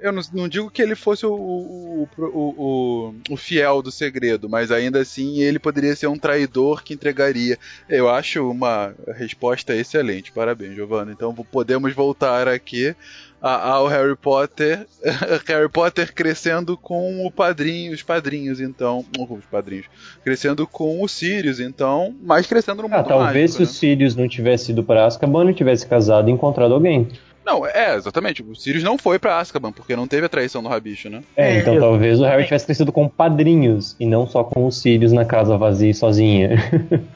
Eu 0.00 0.12
não, 0.12 0.22
não 0.32 0.48
digo 0.48 0.70
que 0.70 0.82
ele 0.82 0.94
fosse 0.94 1.26
o, 1.26 1.32
o, 1.32 2.08
o, 2.18 2.28
o, 2.28 3.14
o 3.30 3.36
fiel 3.36 3.82
do 3.82 3.90
segredo, 3.90 4.48
mas 4.48 4.70
ainda 4.70 5.00
assim 5.00 5.40
ele 5.40 5.58
poderia 5.58 5.94
ser 5.94 6.06
um 6.06 6.18
traidor 6.18 6.82
que 6.82 6.94
entregaria. 6.94 7.58
Eu 7.88 8.08
acho 8.08 8.48
uma 8.50 8.94
resposta 9.16 9.74
excelente. 9.74 10.32
Parabéns, 10.32 10.74
Giovanna. 10.74 11.12
Então 11.12 11.34
podemos 11.34 11.94
voltar 11.94 12.48
aqui 12.48 12.94
ao 13.40 13.86
Harry 13.86 14.16
Potter, 14.16 14.86
Harry 15.46 15.68
Potter 15.68 16.12
crescendo 16.12 16.76
com 16.76 17.26
o 17.26 17.30
padrinho, 17.30 17.92
os 17.92 18.02
padrinhos, 18.02 18.60
então, 18.60 19.04
os 19.18 19.44
padrinhos, 19.46 19.86
crescendo 20.22 20.66
com 20.66 21.02
os 21.02 21.10
Sirius, 21.10 21.58
então, 21.58 22.14
mas 22.22 22.46
crescendo 22.46 22.82
no 22.82 22.94
ah, 22.94 22.98
mundo 22.98 23.08
talvez 23.08 23.52
mágico, 23.52 23.52
se 23.52 23.58
né? 23.58 23.64
os 23.64 23.76
Sirius 23.76 24.16
não 24.16 24.28
tivesse 24.28 24.72
ido 24.72 24.84
para 24.84 25.06
Azkaban, 25.06 25.44
não 25.44 25.54
tivesse 25.54 25.86
casado 25.86 26.28
e 26.28 26.32
encontrado 26.32 26.74
alguém. 26.74 27.08
Não, 27.50 27.66
é, 27.66 27.96
exatamente. 27.96 28.42
O 28.42 28.54
Sirius 28.54 28.84
não 28.84 28.96
foi 28.96 29.18
pra 29.18 29.38
Azkaban, 29.38 29.72
porque 29.72 29.96
não 29.96 30.06
teve 30.06 30.26
a 30.26 30.28
traição 30.28 30.62
do 30.62 30.68
Rabicho, 30.68 31.10
né? 31.10 31.22
É, 31.36 31.56
É. 31.56 31.58
então 31.58 31.78
talvez 31.80 32.20
o 32.20 32.24
Harry 32.24 32.44
tivesse 32.44 32.64
crescido 32.66 32.92
com 32.92 33.08
padrinhos 33.08 33.96
e 33.98 34.06
não 34.06 34.26
só 34.26 34.44
com 34.44 34.66
os 34.66 34.80
Sirius 34.80 35.10
na 35.12 35.24
casa 35.24 35.56
vazia 35.56 35.90
e 35.90 35.94
sozinha. 35.94 36.50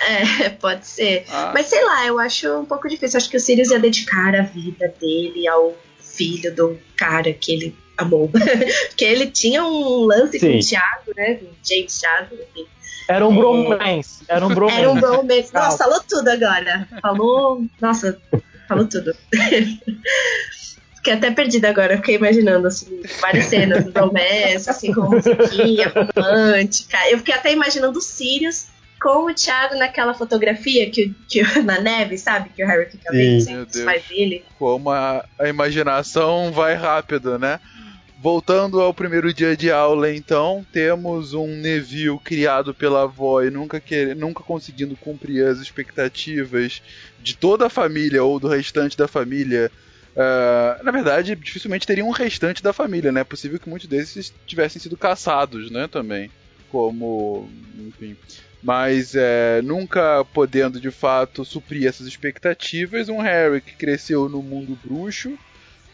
É, 0.00 0.48
pode 0.50 0.86
ser. 0.86 1.24
Ah. 1.28 1.50
Mas 1.52 1.66
sei 1.66 1.84
lá, 1.84 2.06
eu 2.06 2.20
acho 2.20 2.48
um 2.60 2.64
pouco 2.64 2.88
difícil. 2.88 3.16
Acho 3.16 3.28
que 3.28 3.36
o 3.36 3.40
Sirius 3.40 3.70
ia 3.72 3.80
dedicar 3.80 4.32
a 4.32 4.42
vida 4.42 4.94
dele 5.00 5.48
ao 5.48 5.74
filho 5.98 6.54
do 6.54 6.78
cara 6.96 7.32
que 7.32 7.52
ele 7.52 7.76
amou. 7.96 8.28
Porque 8.88 9.04
ele 9.04 9.26
tinha 9.26 9.64
um 9.64 10.04
lance 10.04 10.38
com 10.38 10.46
Sim. 10.46 10.58
o 10.58 10.60
Thiago, 10.60 11.12
né? 11.16 11.34
Com 11.34 11.46
o 11.46 11.48
James 11.68 11.98
Thiago, 11.98 12.36
enfim. 12.36 12.66
Era 13.08 13.26
um 13.26 13.34
bromance. 13.34 14.22
Era 14.28 14.46
um 14.46 14.54
bromance. 14.54 14.78
Era 14.78 14.90
um 14.92 15.00
bromance. 15.00 15.52
Nossa, 15.52 15.78
falou 15.78 16.00
tudo 16.08 16.28
agora. 16.28 16.86
Falou. 17.02 17.64
Nossa, 17.80 18.16
falou 18.68 18.86
tudo. 18.86 19.14
Fiquei 20.96 21.12
até 21.12 21.30
perdida 21.30 21.68
agora, 21.70 21.96
fiquei 21.96 22.16
imaginando 22.16 22.66
assim, 22.66 23.00
várias 23.20 23.46
cenas 23.46 23.84
do 23.84 23.92
bromance, 23.92 24.68
assim, 24.68 24.92
com 24.92 25.02
musiquinha 25.02 25.92
romântica. 25.94 26.98
Eu 27.08 27.18
fiquei 27.18 27.34
até 27.34 27.52
imaginando 27.52 27.96
o 27.98 28.02
Sirius 28.02 28.66
com 29.00 29.26
o 29.30 29.32
Thiago 29.34 29.76
naquela 29.76 30.12
fotografia 30.12 30.90
que, 30.90 31.04
o- 31.04 31.14
que 31.28 31.40
na 31.62 31.80
neve, 31.80 32.18
sabe? 32.18 32.50
Que 32.50 32.64
o 32.64 32.66
Harry 32.66 32.90
fica 32.90 33.12
vendo 33.12 33.40
Sim. 33.40 33.46
sempre 33.46 33.54
Meu 33.54 33.66
os 33.66 33.80
pais 33.82 34.02
dele. 34.08 34.44
Como 34.58 34.90
a, 34.90 35.24
a 35.38 35.48
imaginação 35.48 36.50
vai 36.50 36.74
rápido, 36.74 37.38
né? 37.38 37.60
Voltando 38.20 38.80
ao 38.80 38.92
primeiro 38.92 39.32
dia 39.32 39.56
de 39.56 39.70
aula, 39.70 40.12
então, 40.12 40.66
temos 40.72 41.34
um 41.34 41.46
Neville 41.46 42.18
criado 42.18 42.74
pela 42.74 43.04
avó 43.04 43.42
e 43.42 43.50
nunca, 43.50 43.78
quer, 43.78 44.16
nunca 44.16 44.42
conseguindo 44.42 44.96
cumprir 44.96 45.46
as 45.46 45.60
expectativas 45.60 46.82
de 47.20 47.36
toda 47.36 47.66
a 47.66 47.70
família 47.70 48.24
ou 48.24 48.40
do 48.40 48.48
restante 48.48 48.96
da 48.96 49.06
família. 49.06 49.70
Ah, 50.16 50.80
na 50.82 50.90
verdade, 50.90 51.36
dificilmente 51.36 51.86
teria 51.86 52.04
um 52.04 52.10
restante 52.10 52.60
da 52.60 52.72
família, 52.72 53.12
né? 53.12 53.20
É 53.20 53.24
possível 53.24 53.60
que 53.60 53.68
muitos 53.68 53.86
desses 53.86 54.34
tivessem 54.44 54.82
sido 54.82 54.96
caçados, 54.96 55.70
né? 55.70 55.86
Também. 55.86 56.28
Como. 56.70 57.48
Enfim. 57.78 58.16
Mas 58.60 59.14
é, 59.14 59.62
nunca 59.62 60.24
podendo 60.34 60.80
de 60.80 60.90
fato 60.90 61.44
suprir 61.44 61.86
essas 61.86 62.08
expectativas, 62.08 63.08
um 63.08 63.20
Harry 63.20 63.60
que 63.60 63.76
cresceu 63.76 64.28
no 64.28 64.42
mundo 64.42 64.76
bruxo. 64.84 65.38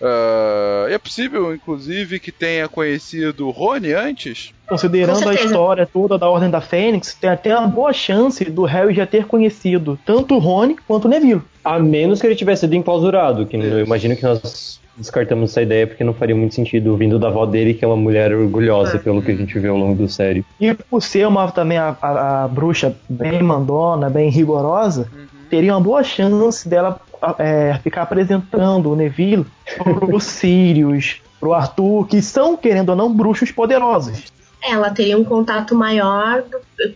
Ah, 0.04 0.86
é 0.90 0.98
possível, 0.98 1.54
inclusive, 1.54 2.18
que 2.20 2.30
tenha 2.30 2.68
conhecido 2.68 3.50
Rony 3.50 3.92
antes? 3.92 4.52
Considerando 4.68 5.28
a 5.28 5.34
história 5.34 5.86
toda 5.90 6.16
da 6.18 6.28
Ordem 6.28 6.50
da 6.50 6.60
Fênix, 6.60 7.14
tem 7.20 7.28
até 7.30 7.56
uma 7.56 7.68
boa 7.68 7.92
chance 7.92 8.44
do 8.44 8.64
Harry 8.64 8.94
já 8.94 9.06
ter 9.06 9.26
conhecido 9.26 9.98
tanto 10.06 10.34
o 10.34 10.38
Rony 10.38 10.76
quanto 10.86 11.06
o 11.06 11.08
Neville. 11.08 11.42
A 11.64 11.78
menos 11.78 12.20
que 12.20 12.26
ele 12.26 12.34
tivesse 12.36 12.60
sido 12.62 12.74
enclausurado, 12.74 13.46
que 13.46 13.56
eu 13.56 13.80
imagino 13.80 14.16
que 14.16 14.22
nós 14.22 14.80
descartamos 14.96 15.50
essa 15.50 15.60
ideia 15.60 15.86
porque 15.86 16.04
não 16.04 16.14
faria 16.14 16.36
muito 16.36 16.54
sentido 16.54 16.96
vindo 16.96 17.18
da 17.18 17.26
avó 17.28 17.44
dele, 17.44 17.74
que 17.74 17.84
é 17.84 17.88
uma 17.88 17.96
mulher 17.96 18.32
orgulhosa, 18.32 18.96
Ah. 18.96 19.00
pelo 19.00 19.20
que 19.20 19.32
a 19.32 19.36
gente 19.36 19.58
vê 19.58 19.68
ao 19.68 19.76
longo 19.76 19.96
do 20.00 20.08
série. 20.08 20.44
E 20.60 20.72
por 20.72 21.02
ser 21.02 21.26
uma 21.26 21.50
também 21.50 21.76
a, 21.78 21.96
a- 22.00 22.44
a 22.44 22.48
bruxa 22.48 22.94
bem 23.08 23.42
mandona, 23.42 24.08
bem 24.08 24.30
rigorosa, 24.30 25.10
teria 25.50 25.74
uma 25.74 25.80
boa 25.80 26.02
chance 26.04 26.68
dela 26.68 26.98
é, 27.38 27.78
ficar 27.82 28.02
apresentando 28.02 28.90
o 28.90 28.96
Neville 28.96 29.46
pro 29.76 30.18
Sirius, 30.20 31.20
pro 31.40 31.52
Arthur, 31.52 32.06
que 32.06 32.20
são, 32.22 32.56
querendo 32.56 32.90
ou 32.90 32.96
não, 32.96 33.12
bruxos 33.12 33.50
poderosos. 33.50 34.32
Ela 34.66 34.88
teria 34.90 35.18
um 35.18 35.24
contato 35.24 35.74
maior 35.74 36.42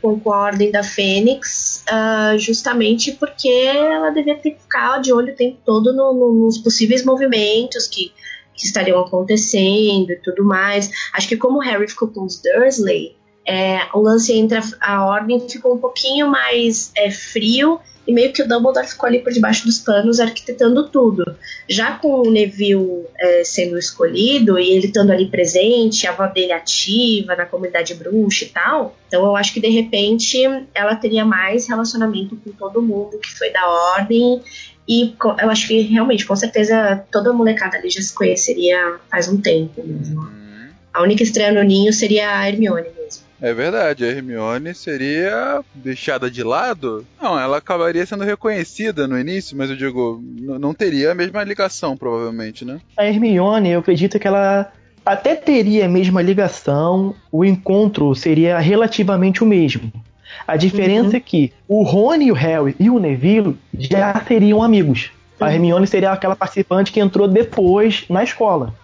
com, 0.01 0.19
com 0.19 0.33
a 0.33 0.39
Ordem 0.45 0.71
da 0.71 0.83
Fênix, 0.83 1.85
ah, 1.91 2.35
justamente 2.39 3.13
porque 3.13 3.49
ela 3.49 4.09
devia 4.11 4.37
ter 4.37 4.53
que 4.53 4.61
ficar 4.63 5.01
de 5.03 5.13
olho 5.13 5.33
o 5.35 5.37
tempo 5.37 5.59
todo 5.67 5.93
no- 5.95 6.15
no- 6.15 6.45
nos 6.47 6.57
possíveis 6.57 7.05
movimentos 7.05 7.87
que, 7.87 8.11
que 8.55 8.65
estariam 8.65 8.99
acontecendo 9.01 10.11
e 10.11 10.17
tudo 10.25 10.45
mais. 10.45 10.91
Acho 11.13 11.29
que 11.29 11.37
como 11.37 11.59
o 11.59 11.61
Harry 11.61 11.87
ficou 11.87 12.09
com 12.09 12.25
os 12.25 12.41
Dursley, 12.41 13.15
é, 13.47 13.81
o 13.93 14.01
lance 14.01 14.33
entre 14.33 14.59
a, 14.59 14.63
a 14.81 15.05
Ordem 15.07 15.39
ficou 15.47 15.75
um 15.75 15.79
pouquinho 15.79 16.27
mais 16.31 16.91
é, 16.97 17.11
frio 17.11 17.79
e 18.09 18.13
meio 18.13 18.33
que 18.33 18.43
o 18.43 18.49
Dumbledore 18.49 18.89
ficou 18.89 19.07
ali 19.07 19.19
por 19.19 19.31
debaixo 19.31 19.67
dos 19.67 19.79
panos 19.81 20.19
arquitetando 20.19 20.89
tudo. 20.89 21.37
Já 21.69 21.93
com 21.93 22.23
o 22.23 22.31
Neville 22.31 23.05
é, 23.19 23.45
sendo 23.45 23.79
escolhido 23.79 24.59
e 24.59 24.71
ele 24.71 24.87
estando 24.87 25.13
ali 25.13 25.27
presente, 25.27 26.07
a 26.07 26.11
avó 26.11 26.27
dele 26.27 26.53
ativa 26.53 27.37
na 27.37 27.45
comunidade 27.45 27.93
bruxa 27.93 28.47
e 28.47 28.49
tal, 28.49 28.97
então 29.07 29.27
eu 29.27 29.37
acho 29.37 29.53
que 29.53 29.61
de 29.61 29.69
repente 29.69 30.39
ela 30.75 30.97
teria 30.97 31.23
mais 31.23 31.69
relacionamento 31.69 32.35
com 32.37 32.51
todo 32.53 32.81
mundo 32.81 33.19
que 33.19 33.31
foi 33.31 33.51
da 33.51 33.69
ordem. 33.69 34.41
E 34.89 35.15
eu 35.43 35.51
acho 35.51 35.69
que 35.69 35.83
realmente, 35.83 36.25
com 36.25 36.35
certeza, 36.35 37.05
toda 37.13 37.29
a 37.29 37.35
molecada 37.35 37.77
ali 37.77 37.91
já 37.91 38.01
se 38.01 38.15
conheceria 38.15 38.97
faz 39.11 39.29
um 39.29 39.39
tempo 39.39 39.87
mesmo. 39.87 40.48
A 40.93 41.03
única 41.03 41.23
estreia 41.23 41.53
no 41.53 41.63
ninho 41.63 41.93
seria 41.93 42.39
a 42.39 42.49
Hermione 42.49 42.89
mesmo. 42.97 43.29
É 43.41 43.55
verdade, 43.55 44.05
a 44.05 44.09
Hermione 44.09 44.75
seria 44.75 45.61
deixada 45.73 46.29
de 46.29 46.43
lado? 46.43 47.07
Não, 47.23 47.39
ela 47.39 47.59
acabaria 47.59 48.05
sendo 48.05 48.25
reconhecida 48.25 49.07
no 49.07 49.19
início, 49.19 49.57
mas 49.57 49.71
eu 49.71 49.77
digo, 49.77 50.21
não 50.59 50.75
teria 50.75 51.13
a 51.13 51.15
mesma 51.15 51.45
ligação, 51.45 51.97
provavelmente, 51.97 52.65
né? 52.65 52.81
A 52.97 53.07
Hermione, 53.07 53.71
eu 53.71 53.81
acredito 53.81 54.19
que 54.19 54.27
ela 54.27 54.73
até 55.07 55.37
teria 55.37 55.87
a 55.87 55.89
mesma 55.89 56.21
ligação, 56.21 57.15
o 57.31 57.45
encontro 57.45 58.13
seria 58.15 58.59
relativamente 58.59 59.45
o 59.45 59.47
mesmo. 59.47 59.93
A 60.47 60.57
diferença 60.57 61.17
é 61.17 61.21
que 61.21 61.53
o 61.67 61.83
Rony, 61.83 62.31
o 62.31 62.35
Harry 62.35 62.75
e 62.79 62.91
o 62.91 62.99
Neville 62.99 63.57
já 63.73 64.21
seriam 64.27 64.63
amigos. 64.63 65.11
A 65.41 65.55
Hermione 65.55 65.87
seria 65.87 66.11
aquela 66.11 66.35
participante 66.35 66.91
que 66.91 66.99
entrou 66.99 67.29
depois 67.29 68.05
na 68.11 68.25
escola. 68.25 68.75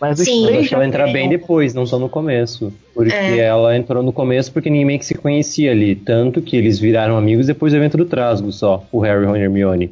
Mas 0.00 0.18
os 0.18 0.24
Sim. 0.24 0.42
Eu 0.42 0.46
três 0.48 0.60
acho 0.60 0.68
que 0.68 0.74
ela 0.74 0.84
já 0.84 0.88
entrar 0.88 1.12
bem 1.12 1.28
depois, 1.28 1.72
não 1.74 1.86
só 1.86 1.98
no 1.98 2.08
começo. 2.08 2.72
Porque 2.94 3.12
É. 3.12 3.38
ela 3.38 3.76
entrou 3.76 4.02
no 4.02 4.12
começo 4.12 4.52
porque 4.52 4.68
ninguém 4.68 4.84
meio 4.84 4.98
que 4.98 5.06
se 5.06 5.14
conhecia 5.14 5.70
ali. 5.70 5.94
Tanto 5.94 6.42
que 6.42 6.56
eles 6.56 6.78
viraram 6.78 7.16
amigos 7.16 7.46
depois 7.46 7.72
do 7.72 7.76
evento 7.76 7.96
do 7.96 8.04
Trasgo 8.04 8.52
só, 8.52 8.84
o 8.92 9.00
Harry, 9.00 9.24
Ron 9.24 9.36
e 9.36 9.40
Hermione. 9.40 9.90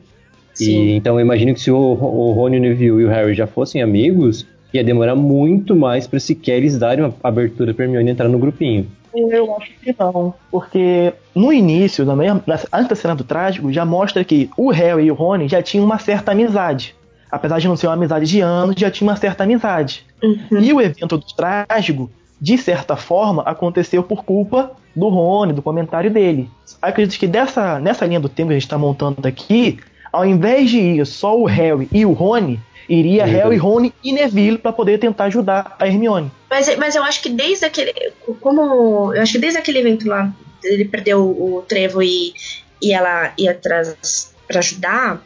E, 0.61 0.93
então 0.93 1.19
eu 1.19 1.25
imagino 1.25 1.55
que 1.55 1.61
se 1.61 1.71
o, 1.71 1.77
o 1.79 2.33
Rony, 2.33 2.59
o 2.59 2.61
Neville 2.61 3.03
e 3.03 3.05
o 3.07 3.09
Harry 3.09 3.33
já 3.35 3.47
fossem 3.47 3.81
amigos, 3.83 4.47
ia 4.73 4.85
demorar 4.85 5.15
muito 5.17 5.75
mais 5.75 6.07
pra 6.07 6.21
sequer 6.21 6.59
eles 6.59 6.79
darem 6.79 7.05
uma 7.05 7.15
abertura 7.23 7.73
pra 7.73 7.85
Hermione 7.87 8.11
entrar 8.11 8.29
no 8.29 8.39
grupinho. 8.39 8.87
Eu 9.15 9.55
acho 9.57 9.71
que 9.83 9.95
não, 9.99 10.33
porque 10.51 11.13
no 11.35 11.53
início, 11.53 12.05
na 12.05 12.17
mesma- 12.17 12.43
antes 12.73 12.89
da 12.89 12.95
cena 12.95 13.15
do 13.15 13.25
trágico, 13.25 13.71
já 13.73 13.85
mostra 13.85 14.25
que 14.25 14.49
o 14.57 14.71
Harry 14.71 15.05
e 15.05 15.11
o 15.11 15.15
Rony 15.15 15.49
já 15.49 15.63
tinham 15.63 15.85
uma 15.85 15.99
certa 15.99 16.33
amizade. 16.33 16.95
Apesar 17.33 17.59
de 17.59 17.67
não 17.67 17.77
ser 17.77 17.87
uma 17.87 17.95
amizade 17.95 18.27
de 18.27 18.41
anos, 18.43 18.77
já 18.79 18.91
tinha 18.91 19.09
uma 19.09 19.17
certa 19.17 19.45
amizade. 19.45 20.05
Uhum. 20.23 20.61
E 20.61 20.71
o 20.71 20.83
evento 20.83 21.17
do 21.17 21.25
trágico, 21.35 22.11
de 22.39 22.59
certa 22.59 22.95
forma, 22.95 23.43
aconteceu 23.45 24.03
por 24.03 24.23
culpa 24.23 24.73
do 24.95 25.09
Rony, 25.09 25.55
do 25.55 25.63
comentário 25.63 26.11
dele. 26.11 26.51
Acredito 26.83 27.19
que 27.19 27.27
dessa, 27.27 27.81
nessa 27.81 28.05
linha 28.05 28.21
do 28.21 28.29
tempo 28.29 28.49
que 28.49 28.53
a 28.53 28.59
gente 28.59 28.67
está 28.67 28.77
montando 28.77 29.27
aqui, 29.27 29.81
ao 30.13 30.27
invés 30.27 30.69
de 30.69 30.79
ir 30.79 31.07
só 31.07 31.35
o 31.39 31.47
Harry 31.47 31.89
e 31.91 32.05
o 32.05 32.13
Rony, 32.13 32.61
iria 32.87 33.25
Verdade. 33.25 33.45
Harry, 33.45 33.57
Rony 33.57 33.95
e 34.05 34.13
Neville 34.13 34.59
para 34.59 34.73
poder 34.73 34.99
tentar 34.99 35.25
ajudar 35.25 35.75
a 35.79 35.87
Hermione. 35.87 36.31
Mas, 36.51 36.77
mas 36.77 36.95
eu 36.95 37.03
acho 37.03 37.23
que 37.23 37.31
desde 37.31 37.65
aquele. 37.65 37.95
Como. 38.41 39.15
Eu 39.15 39.23
acho 39.23 39.33
que 39.33 39.39
desde 39.39 39.59
aquele 39.59 39.79
evento 39.79 40.07
lá, 40.07 40.31
ele 40.63 40.85
perdeu 40.85 41.25
o 41.25 41.65
trevo 41.67 42.03
e, 42.03 42.35
e 42.83 42.93
ela 42.93 43.33
ia 43.39 43.53
atrás 43.53 44.35
pra 44.47 44.59
ajudar. 44.59 45.25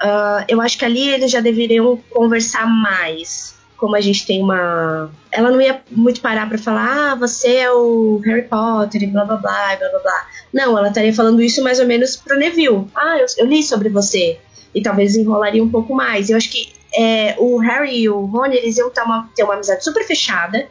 Ah, 0.00 0.44
eu 0.48 0.60
acho 0.60 0.78
que 0.78 0.84
ali 0.84 1.08
eles 1.08 1.30
já 1.30 1.40
deveriam 1.40 1.98
conversar 2.10 2.66
mais. 2.66 3.54
Como 3.76 3.94
a 3.94 4.00
gente 4.00 4.26
tem 4.26 4.42
uma. 4.42 5.10
Ela 5.30 5.50
não 5.50 5.60
ia 5.60 5.82
muito 5.90 6.22
parar 6.22 6.48
pra 6.48 6.56
falar, 6.56 7.12
ah, 7.12 7.14
você 7.14 7.56
é 7.56 7.70
o 7.70 8.20
Harry 8.24 8.42
Potter 8.42 9.02
e 9.02 9.06
blá 9.06 9.24
blá 9.24 9.36
blá 9.36 9.76
blá 9.76 9.88
blá 9.90 9.98
blá. 9.98 10.26
Não, 10.52 10.78
ela 10.78 10.88
estaria 10.88 11.12
falando 11.12 11.42
isso 11.42 11.62
mais 11.62 11.78
ou 11.78 11.86
menos 11.86 12.16
pro 12.16 12.38
Neville. 12.38 12.86
Ah, 12.94 13.18
eu, 13.18 13.26
eu 13.36 13.46
li 13.46 13.62
sobre 13.62 13.90
você. 13.90 14.38
E 14.74 14.80
talvez 14.80 15.14
enrolaria 15.14 15.62
um 15.62 15.68
pouco 15.68 15.94
mais. 15.94 16.30
Eu 16.30 16.38
acho 16.38 16.50
que 16.50 16.72
é, 16.96 17.34
o 17.38 17.58
Harry 17.58 18.00
e 18.00 18.08
o 18.08 18.24
Rony, 18.24 18.56
eles 18.56 18.78
iam 18.78 18.90
ter 18.90 19.02
uma, 19.02 19.28
ter 19.34 19.42
uma 19.42 19.54
amizade 19.54 19.84
super 19.84 20.04
fechada. 20.04 20.66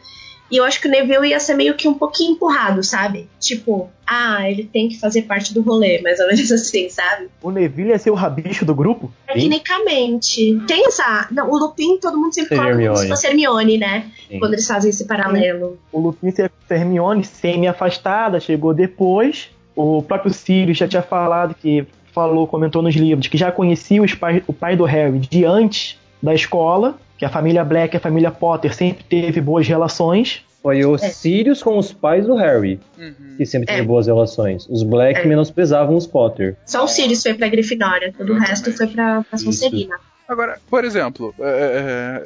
E 0.51 0.57
eu 0.57 0.63
acho 0.63 0.79
que 0.79 0.87
o 0.87 0.91
Neville 0.91 1.29
ia 1.29 1.39
ser 1.39 1.55
meio 1.55 1.73
que 1.73 1.87
um 1.87 1.93
pouquinho 1.95 2.33
empurrado, 2.33 2.83
sabe? 2.83 3.27
Tipo, 3.39 3.89
ah, 4.05 4.47
ele 4.49 4.63
tem 4.63 4.87
que 4.89 4.99
fazer 4.99 5.23
parte 5.23 5.53
do 5.53 5.61
rolê, 5.61 5.99
mais 6.01 6.19
ou 6.19 6.27
menos 6.27 6.49
assim, 6.53 6.87
sabe? 6.89 7.27
O 7.41 7.49
Neville 7.49 7.89
ia 7.89 7.97
ser 7.97 8.11
o 8.11 8.13
rabicho 8.13 8.63
do 8.63 8.75
grupo? 8.75 9.11
Tecnicamente. 9.25 10.59
Tem 10.67 10.85
essa. 10.87 11.27
Não, 11.31 11.49
o 11.49 11.57
Lupin, 11.57 11.97
todo 11.99 12.17
mundo 12.17 12.33
sempre 12.33 12.55
coloca 12.55 12.71
como 12.71 12.79
se 12.81 12.85
Hermione. 12.87 13.07
fosse 13.09 13.27
Hermione, 13.27 13.77
né? 13.77 14.11
Sim. 14.29 14.39
Quando 14.39 14.53
eles 14.53 14.67
fazem 14.67 14.89
esse 14.89 15.05
paralelo. 15.05 15.79
O 15.91 15.99
Lupin 15.99 16.31
ser 16.31 16.51
Hermione 16.69 17.23
semi-afastada, 17.23 18.39
chegou 18.39 18.73
depois. 18.73 19.49
O 19.75 20.01
próprio 20.01 20.33
Sirius 20.33 20.77
já 20.77 20.87
tinha 20.87 21.01
falado 21.01 21.55
que 21.55 21.85
falou, 22.13 22.47
comentou 22.47 22.81
nos 22.81 22.95
livros 22.95 23.27
que 23.27 23.37
já 23.37 23.51
conhecia 23.51 24.01
os 24.01 24.13
pais- 24.13 24.41
o 24.47 24.53
pai 24.53 24.75
do 24.77 24.85
Harry 24.85 25.19
de 25.19 25.43
antes 25.43 25.99
da 26.23 26.33
escola, 26.33 26.97
que 27.17 27.25
a 27.25 27.29
família 27.29 27.63
Black 27.63 27.95
e 27.95 27.97
a 27.97 27.99
família 27.99 28.31
Potter 28.31 28.73
sempre 28.75 29.03
teve 29.03 29.39
boas 29.41 29.67
relações. 29.67 30.43
Foi 30.61 30.83
o 30.83 30.97
Sirius 30.97 31.61
com 31.61 31.77
os 31.77 31.93
pais 31.93 32.25
do 32.25 32.35
Harry, 32.35 32.79
Uhum. 32.97 33.35
que 33.37 33.45
sempre 33.45 33.67
teve 33.67 33.81
É. 33.81 33.83
boas 33.83 34.07
relações. 34.07 34.67
Os 34.67 34.81
Black 34.81 35.19
É. 35.19 35.25
menosprezavam 35.25 35.95
os 35.95 36.07
Potter. 36.07 36.57
Só 36.65 36.83
o 36.83 36.87
Sirius 36.87 37.21
foi 37.21 37.35
pra 37.35 37.47
Grifinória, 37.47 38.11
todo 38.17 38.33
o 38.33 38.37
resto 38.39 38.71
foi 38.71 38.87
pra, 38.87 39.21
pra 39.23 39.37
Sonserina. 39.37 39.99
Agora, 40.27 40.59
por 40.67 40.83
exemplo, 40.83 41.35
é, 41.39 42.25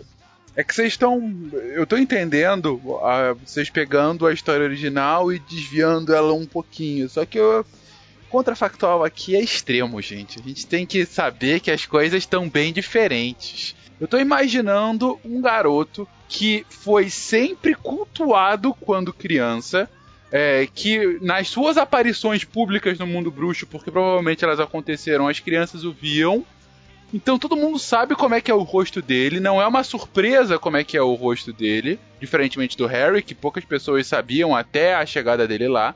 é 0.55 0.63
que 0.63 0.73
vocês 0.73 0.87
estão. 0.93 1.21
Eu 1.73 1.85
tô 1.85 1.97
entendendo 1.97 2.79
ah, 3.03 3.35
vocês 3.45 3.69
pegando 3.69 4.25
a 4.25 4.31
história 4.31 4.63
original 4.63 5.33
e 5.33 5.39
desviando 5.39 6.15
ela 6.15 6.33
um 6.33 6.45
pouquinho. 6.45 7.09
Só 7.09 7.25
que 7.25 7.39
o 7.41 7.65
contrafactual 8.29 9.03
aqui 9.03 9.35
é 9.35 9.41
extremo, 9.41 10.01
gente. 10.01 10.39
A 10.39 10.43
gente 10.47 10.65
tem 10.65 10.85
que 10.85 11.05
saber 11.05 11.59
que 11.59 11.71
as 11.71 11.85
coisas 11.85 12.19
estão 12.19 12.47
bem 12.47 12.71
diferentes. 12.71 13.75
Eu 13.99 14.07
tô 14.07 14.17
imaginando 14.17 15.19
um 15.23 15.41
garoto 15.41 16.07
que 16.27 16.65
foi 16.69 17.09
sempre 17.09 17.73
cultuado 17.75 18.73
quando 18.73 19.13
criança. 19.13 19.89
é, 20.31 20.67
que 20.73 21.17
nas 21.21 21.47
suas 21.49 21.77
aparições 21.77 22.43
públicas 22.43 22.99
no 22.99 23.07
mundo 23.07 23.31
bruxo, 23.31 23.65
porque 23.65 23.89
provavelmente 23.91 24.43
elas 24.43 24.59
aconteceram, 24.59 25.27
as 25.27 25.39
crianças 25.39 25.83
o 25.83 25.91
viam, 25.91 26.45
então 27.13 27.39
todo 27.39 27.55
mundo 27.55 27.79
sabe 27.79 28.15
como 28.15 28.35
é 28.35 28.41
que 28.41 28.51
é 28.51 28.53
o 28.53 28.61
rosto 28.61 29.01
dele, 29.01 29.39
não 29.39 29.61
é 29.61 29.65
uma 29.65 29.83
surpresa 29.83 30.59
como 30.59 30.77
é 30.77 30.83
que 30.83 30.95
é 30.95 31.01
o 31.01 31.15
rosto 31.15 31.51
dele, 31.51 31.99
diferentemente 32.19 32.77
do 32.77 32.85
Harry, 32.85 33.23
que 33.23 33.33
poucas 33.33 33.65
pessoas 33.65 34.05
sabiam 34.05 34.55
até 34.55 34.93
a 34.93 35.05
chegada 35.05 35.47
dele 35.47 35.67
lá. 35.67 35.95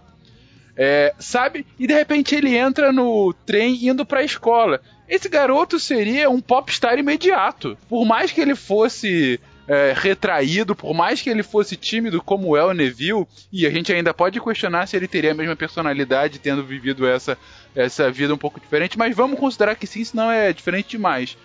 É, 0.75 1.13
sabe? 1.19 1.67
E 1.77 1.85
de 1.85 1.93
repente 1.93 2.33
ele 2.33 2.57
entra 2.57 2.91
no 2.91 3.31
trem 3.45 3.87
indo 3.87 4.03
pra 4.03 4.23
escola. 4.23 4.81
Esse 5.13 5.29
garoto 5.29 5.79
seria 5.79 6.27
um 6.27 6.41
popstar 6.41 6.97
imediato. 6.97 7.77
Por 7.87 8.03
mais 8.03 8.31
que 8.31 8.41
ele 8.41 8.55
fosse 8.55 9.39
é, 9.67 9.93
retraído, 9.95 10.75
por 10.75 10.91
mais 10.95 11.21
que 11.21 11.29
ele 11.29 11.43
fosse 11.43 11.75
tímido 11.75 12.19
como 12.19 12.57
é 12.57 12.65
o 12.65 12.73
Neville, 12.73 13.27
e 13.51 13.67
a 13.67 13.69
gente 13.69 13.93
ainda 13.93 14.11
pode 14.11 14.41
questionar 14.41 14.87
se 14.87 14.97
ele 14.97 15.07
teria 15.07 15.33
a 15.33 15.35
mesma 15.35 15.55
personalidade 15.55 16.39
tendo 16.39 16.63
vivido 16.63 17.05
essa, 17.05 17.37
essa 17.75 18.09
vida 18.09 18.33
um 18.33 18.39
pouco 18.39 18.59
diferente, 18.59 18.97
mas 18.97 19.15
vamos 19.15 19.39
considerar 19.39 19.75
que 19.75 19.85
sim, 19.85 20.03
senão 20.03 20.31
é 20.31 20.51
diferente 20.51 20.89
demais. 20.89 21.37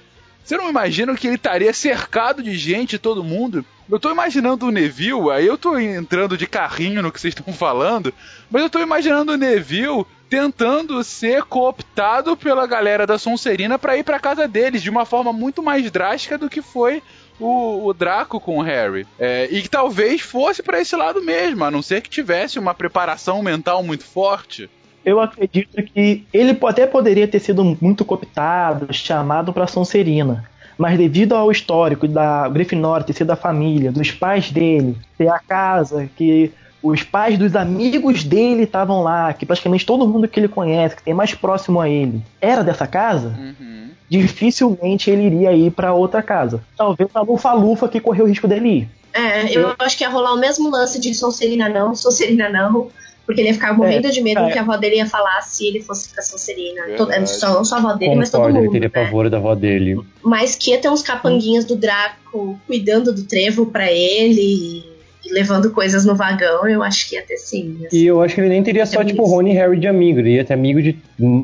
Você 0.43 0.57
não 0.57 0.71
imagina 0.71 1.15
que 1.15 1.27
ele 1.27 1.37
estaria 1.37 1.75
cercado 1.75 2.43
de 2.43 2.57
gente, 2.57 2.97
todo 2.97 3.23
mundo? 3.23 3.63
Eu 3.87 4.01
tô 4.01 4.11
imaginando 4.11 4.65
o 4.65 4.71
Neville, 4.71 5.31
aí 5.31 5.47
eu 5.47 5.59
tô 5.59 5.79
entrando 5.79 6.39
de 6.39 6.47
carrinho 6.47 7.03
no 7.03 7.13
que 7.13 7.21
vocês 7.21 7.35
estão 7.35 7.53
falando, 7.53 8.15
mas 8.51 8.63
eu 8.63 8.71
tô 8.71 8.81
imaginando 8.81 9.33
o 9.33 9.37
Neville 9.37 10.07
tentando 10.29 11.03
ser 11.03 11.43
cooptado 11.45 12.37
pela 12.37 12.67
galera 12.67 13.07
da 13.07 13.19
Sonserina 13.19 13.79
pra 13.79 13.97
ir 13.97 14.05
pra 14.05 14.21
casa 14.21 14.47
deles 14.47 14.83
de 14.83 14.91
uma 14.91 15.05
forma 15.05 15.33
muito 15.33 15.63
mais 15.63 15.91
drástica 15.91 16.37
do 16.37 16.49
que 16.49 16.61
foi 16.61 17.03
o, 17.41 17.87
o 17.87 17.95
Draco 17.95 18.41
com 18.41 18.59
o 18.59 18.63
Harry. 18.63 19.07
É, 19.19 19.49
e 19.51 19.63
que 19.63 19.71
talvez 19.71 20.21
fosse 20.21 20.63
pra 20.63 20.81
esse 20.81 20.95
lado 20.95 21.23
mesmo, 21.23 21.65
a 21.65 21.71
não 21.71 21.83
ser 21.83 22.01
que 22.01 22.11
tivesse 22.11 22.59
uma 22.59 22.75
preparação 22.75 23.43
mental 23.43 23.83
muito 23.83 24.05
forte. 24.05 24.69
Eu 25.05 25.21
acredito 25.21 25.83
que 25.83 26.27
ele 26.33 26.59
até 26.67 26.87
poderia 26.87 27.27
ter 27.27 27.39
sido 27.39 27.65
muito 27.81 28.05
cooptado, 28.05 28.93
chamado 28.93 29.53
para 29.53 29.67
Sonserina. 29.67 30.45
Mas 30.77 30.97
devido 30.97 31.35
ao 31.35 31.51
histórico 31.51 32.07
da 32.07 32.49
Grifinória 32.49 33.07
ter 33.07 33.13
sido 33.13 33.31
a 33.31 33.37
família, 33.37 33.91
dos 33.91 34.13
pais 34.13 34.51
dele, 34.51 34.97
ter 35.17 35.29
a 35.29 35.39
casa, 35.39 36.09
que 36.15 36.53
os 36.83 37.03
pais 37.03 37.39
dos 37.39 37.57
amigos 37.57 38.23
dele 38.25 38.63
estavam 38.63 39.03
lá, 39.03 39.33
que 39.33 39.45
praticamente 39.45 39.85
todo 39.85 40.07
mundo 40.07 40.29
que 40.29 40.39
ele 40.39 40.49
conhece, 40.49 40.97
que 40.97 41.03
tem 41.03 41.15
mais 41.15 41.35
próximo 41.35 41.81
a 41.81 41.89
ele, 41.89 42.23
era 42.41 42.63
dessa 42.63 42.87
casa, 42.87 43.35
Uhum. 43.39 43.89
dificilmente 44.09 45.11
ele 45.11 45.23
iria 45.27 45.53
ir 45.53 45.71
para 45.73 45.93
outra 45.93 46.23
casa. 46.23 46.63
Talvez 46.77 47.09
a 47.15 47.21
Lufa-Lufa 47.23 47.89
que 47.89 48.01
correu 48.01 48.25
o 48.25 48.29
risco 48.29 48.47
dele 48.49 48.69
ir. 48.69 48.89
É, 49.13 49.51
eu 49.57 49.75
acho 49.79 49.97
que 49.99 50.05
ia 50.05 50.11
rolar 50.11 50.35
o 50.35 50.39
mesmo 50.39 50.71
lance 50.71 51.01
de 51.01 51.13
Sonserina 51.15 51.69
não, 51.69 51.95
Sonserina 51.95 52.49
não. 52.49 52.89
Porque 53.27 53.43
ele 53.43 53.49
ia 53.49 53.55
ficar 53.55 53.75
morrendo 53.77 54.11
de 54.11 54.23
medo 54.23 54.41
é. 54.41 54.47
do 54.47 54.53
que 54.53 54.59
a 54.59 54.63
avó 54.63 54.75
dele 54.79 54.97
ia 54.97 55.07
falar 55.07 55.43
se 55.43 55.67
ele 55.67 55.83
fosse 55.83 56.09
pra 56.09 56.23
Sonserina. 56.23 56.83
Todo- 56.97 57.13
é, 57.13 57.27
só, 57.27 57.53
não 57.53 57.63
só 57.65 57.75
a 57.75 57.79
avó 57.79 57.93
dele, 57.93 58.15
mas 58.15 58.31
todo 58.31 58.41
Concordo, 58.41 58.57
mundo. 58.65 58.75
ele 58.75 58.89
teria 58.89 59.03
né? 59.03 59.05
pavor 59.05 59.29
da 59.29 59.37
avó 59.37 59.55
dele. 59.55 60.01
Mas 60.23 60.57
que 60.57 60.71
ia 60.71 60.79
ter 60.79 60.89
uns 60.89 61.03
capanguinhas 61.03 61.67
do 61.67 61.77
Draco 61.77 62.59
cuidando 62.67 63.13
do 63.13 63.25
trevo 63.25 63.67
pra 63.67 63.93
ele 63.93 64.83
levando 65.31 65.71
coisas 65.71 66.05
no 66.05 66.15
vagão, 66.15 66.69
eu 66.69 66.83
acho 66.83 67.09
que 67.09 67.17
ia 67.17 67.23
ter 67.23 67.37
sim. 67.37 67.79
assim. 67.87 67.97
E 67.97 68.07
eu 68.07 68.21
acho 68.21 68.35
que 68.35 68.41
ele 68.41 68.49
nem 68.49 68.63
teria 68.63 68.87
só, 68.87 69.03
É 69.03 69.05
tipo. 69.05 69.25
Rony 69.25 69.53
e 69.53 69.55
Harry 69.55 69.79
de 69.79 69.87
amigo. 69.87 70.19
Ele 70.21 70.35
ia 70.35 70.45
ter 70.45 70.55
amigo 70.55 70.81
de 70.83 70.97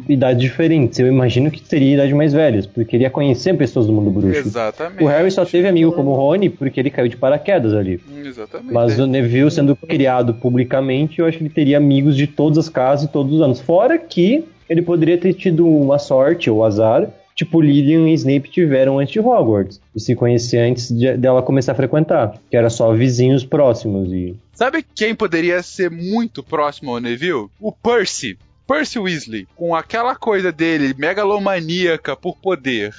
idades 0.08 0.40
diferentes. 0.40 0.98
Eu 0.98 1.06
imagino 1.06 1.50
que 1.50 1.60
seria 1.66 1.94
idade 1.94 2.14
mais 2.14 2.32
velhas, 2.32 2.66
porque 2.66 2.96
ele 2.96 3.04
ia 3.04 3.10
conhecer 3.10 3.56
pessoas 3.56 3.86
do 3.86 3.92
mundo 3.92 4.10
bruxo. 4.10 4.38
Exatamente. 4.38 5.02
O 5.02 5.06
Harry 5.06 5.30
só 5.30 5.44
teve 5.44 5.68
amigo 5.68 5.92
como 5.92 6.10
o 6.10 6.14
Rony 6.14 6.48
porque 6.48 6.80
ele 6.80 6.90
caiu 6.90 7.08
de 7.08 7.16
paraquedas 7.16 7.74
ali. 7.74 8.00
Exatamente. 8.24 8.72
Mas 8.72 8.98
o 8.98 9.06
Neville 9.06 9.50
sendo 9.50 9.76
criado 9.76 10.34
publicamente, 10.34 11.18
eu 11.18 11.26
acho 11.26 11.38
que 11.38 11.44
ele 11.44 11.50
teria 11.50 11.76
amigos 11.76 12.16
de 12.16 12.26
todas 12.26 12.58
as 12.58 12.68
casas 12.68 13.06
e 13.06 13.12
todos 13.12 13.34
os 13.34 13.40
anos. 13.40 13.60
Fora 13.60 13.98
que 13.98 14.44
ele 14.68 14.82
poderia 14.82 15.18
ter 15.18 15.34
tido 15.34 15.66
uma 15.66 15.98
sorte 15.98 16.48
ou 16.48 16.64
azar, 16.64 17.08
tipo 17.34 17.60
Lillian 17.60 18.08
e 18.08 18.14
Snape 18.14 18.48
tiveram 18.50 18.98
antes 18.98 19.12
de 19.12 19.20
Hogwarts. 19.20 19.80
E 19.94 20.00
se 20.00 20.14
conhecer 20.14 20.58
antes 20.58 20.90
de- 20.90 21.16
dela 21.16 21.42
começar 21.42 21.72
a 21.72 21.74
frequentar. 21.74 22.38
Que 22.50 22.56
era 22.56 22.70
só 22.70 22.92
vizinhos 22.92 23.44
próximos 23.44 24.12
e... 24.12 24.36
Sabe 24.52 24.84
quem 24.94 25.14
poderia 25.14 25.62
ser 25.62 25.90
muito 25.90 26.42
próximo 26.42 26.92
ao 26.92 27.00
Neville? 27.00 27.48
O 27.60 27.72
Percy. 27.72 28.38
Percy 28.66 28.98
Weasley. 28.98 29.48
Com 29.56 29.74
aquela 29.74 30.14
coisa 30.14 30.52
dele, 30.52 30.94
megalomaníaca 30.96 32.16
por 32.16 32.36
poder. 32.36 32.94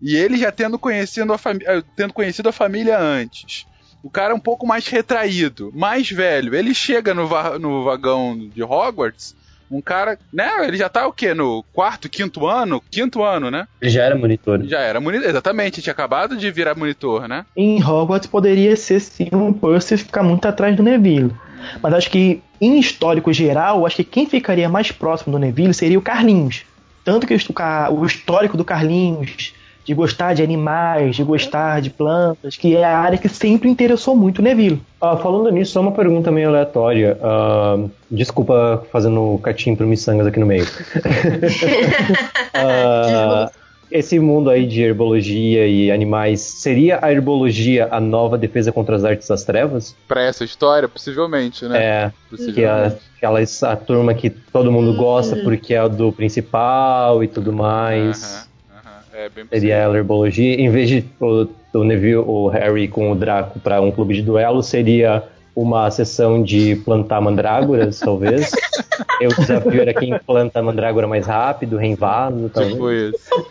E 0.00 0.16
ele 0.16 0.38
já 0.38 0.50
tendo 0.50 0.78
conhecido 0.78 1.32
a, 1.32 1.36
fami- 1.38 1.64
eh, 1.66 1.82
tendo 1.96 2.12
conhecido 2.14 2.48
a 2.48 2.52
família 2.52 2.98
antes. 2.98 3.66
O 4.02 4.08
cara 4.08 4.32
é 4.32 4.34
um 4.34 4.40
pouco 4.40 4.66
mais 4.66 4.86
retraído, 4.86 5.70
mais 5.74 6.08
velho. 6.10 6.54
Ele 6.54 6.72
chega 6.72 7.12
no, 7.12 7.26
va- 7.26 7.58
no 7.58 7.84
vagão 7.84 8.48
de 8.54 8.62
Hogwarts. 8.62 9.36
Um 9.70 9.80
cara, 9.80 10.18
né? 10.32 10.50
Ele 10.66 10.76
já 10.76 10.88
tá 10.88 11.06
o 11.06 11.12
quê? 11.12 11.32
No 11.32 11.64
quarto, 11.72 12.08
quinto 12.08 12.46
ano? 12.46 12.82
Quinto 12.90 13.22
ano, 13.22 13.50
né? 13.50 13.68
Ele 13.80 13.90
já 13.90 14.02
era 14.02 14.16
monitor. 14.16 14.62
Já 14.64 14.80
era 14.80 15.00
monitor. 15.00 15.28
Exatamente, 15.28 15.80
tinha 15.80 15.92
acabado 15.92 16.36
de 16.36 16.50
virar 16.50 16.76
monitor, 16.76 17.28
né? 17.28 17.46
Em 17.56 17.82
Hogwarts 17.82 18.28
poderia 18.28 18.74
ser 18.76 19.00
sim 19.00 19.28
um 19.32 19.52
Percy 19.52 19.96
ficar 19.96 20.22
muito 20.22 20.46
atrás 20.46 20.76
do 20.76 20.82
Neville. 20.82 21.32
Mas 21.82 21.94
acho 21.94 22.10
que, 22.10 22.42
em 22.60 22.78
histórico 22.80 23.32
geral, 23.32 23.86
acho 23.86 23.96
que 23.96 24.04
quem 24.04 24.26
ficaria 24.26 24.68
mais 24.68 24.90
próximo 24.90 25.32
do 25.32 25.38
Neville 25.38 25.74
seria 25.74 25.98
o 25.98 26.02
Carlinhos. 26.02 26.64
Tanto 27.04 27.26
que 27.26 27.34
o 27.34 27.94
o 27.94 28.06
histórico 28.06 28.56
do 28.56 28.64
Carlinhos, 28.64 29.54
de 29.90 29.94
gostar 29.94 30.34
de 30.34 30.42
animais, 30.44 31.16
de 31.16 31.24
gostar 31.24 31.80
de 31.80 31.90
plantas, 31.90 32.56
que 32.56 32.76
é 32.76 32.84
a 32.84 32.96
área 32.96 33.18
que 33.18 33.28
sempre 33.28 33.68
interessou 33.68 34.14
muito 34.14 34.38
o 34.38 34.42
Neville. 34.42 34.80
Ah, 35.00 35.16
falando 35.16 35.50
nisso, 35.50 35.72
só 35.72 35.80
uma 35.80 35.90
pergunta 35.90 36.30
meio 36.30 36.48
aleatória. 36.48 37.18
Ah, 37.20 37.76
desculpa 38.08 38.86
fazendo 38.92 39.36
catinho 39.42 39.76
pro 39.76 39.88
miçangas 39.88 40.28
aqui 40.28 40.38
no 40.38 40.46
meio. 40.46 40.64
Ah, 42.52 43.50
esse 43.90 44.18
mundo 44.18 44.50
aí 44.50 44.66
de 44.66 44.82
herbologia 44.82 45.66
e 45.66 45.90
animais, 45.90 46.40
seria 46.40 46.98
a 47.00 47.10
herbologia 47.12 47.88
a 47.90 48.00
nova 48.00 48.36
defesa 48.36 48.70
contra 48.72 48.96
as 48.96 49.04
artes 49.04 49.28
das 49.28 49.44
trevas? 49.44 49.96
Pra 50.06 50.22
essa 50.22 50.44
história, 50.44 50.88
possivelmente, 50.88 51.64
né? 51.64 51.78
É, 51.78 52.12
que 52.28 52.34
é 52.34 52.68
Possivelmente. 52.68 53.02
aquelas, 53.16 53.62
a 53.62 53.76
turma 53.76 54.14
que 54.14 54.30
todo 54.30 54.70
mundo 54.70 54.92
gosta 54.94 55.36
porque 55.36 55.74
é 55.74 55.78
a 55.78 55.88
do 55.88 56.12
principal 56.12 57.22
e 57.22 57.28
tudo 57.28 57.52
mais. 57.52 58.22
Aham, 58.22 58.34
aham. 58.36 58.49
É 59.20 59.28
bem 59.28 59.44
Seria 59.50 59.74
ela 59.74 59.98
herbologia. 59.98 60.54
Em 60.54 60.70
vez 60.70 60.88
de 60.88 61.04
o, 61.20 61.46
o 61.74 61.84
Neville, 61.84 62.16
o 62.16 62.48
Harry 62.48 62.88
com 62.88 63.12
o 63.12 63.14
Draco 63.14 63.60
para 63.60 63.78
um 63.82 63.90
clube 63.90 64.14
de 64.14 64.22
duelo, 64.22 64.62
seria 64.62 65.22
uma 65.54 65.90
sessão 65.90 66.42
de 66.42 66.76
plantar 66.76 67.20
mandrágoras, 67.20 68.00
talvez. 68.00 68.50
E 69.20 69.26
o 69.26 69.28
desafio 69.28 69.78
era 69.78 69.92
quem 69.92 70.18
planta 70.20 70.60
a 70.60 70.62
mandrágora 70.62 71.06
mais 71.06 71.26
rápido, 71.26 71.76
reinvado, 71.76 72.48
talvez. 72.48 72.72
Tipo 72.72 72.90
isso. 72.90 73.46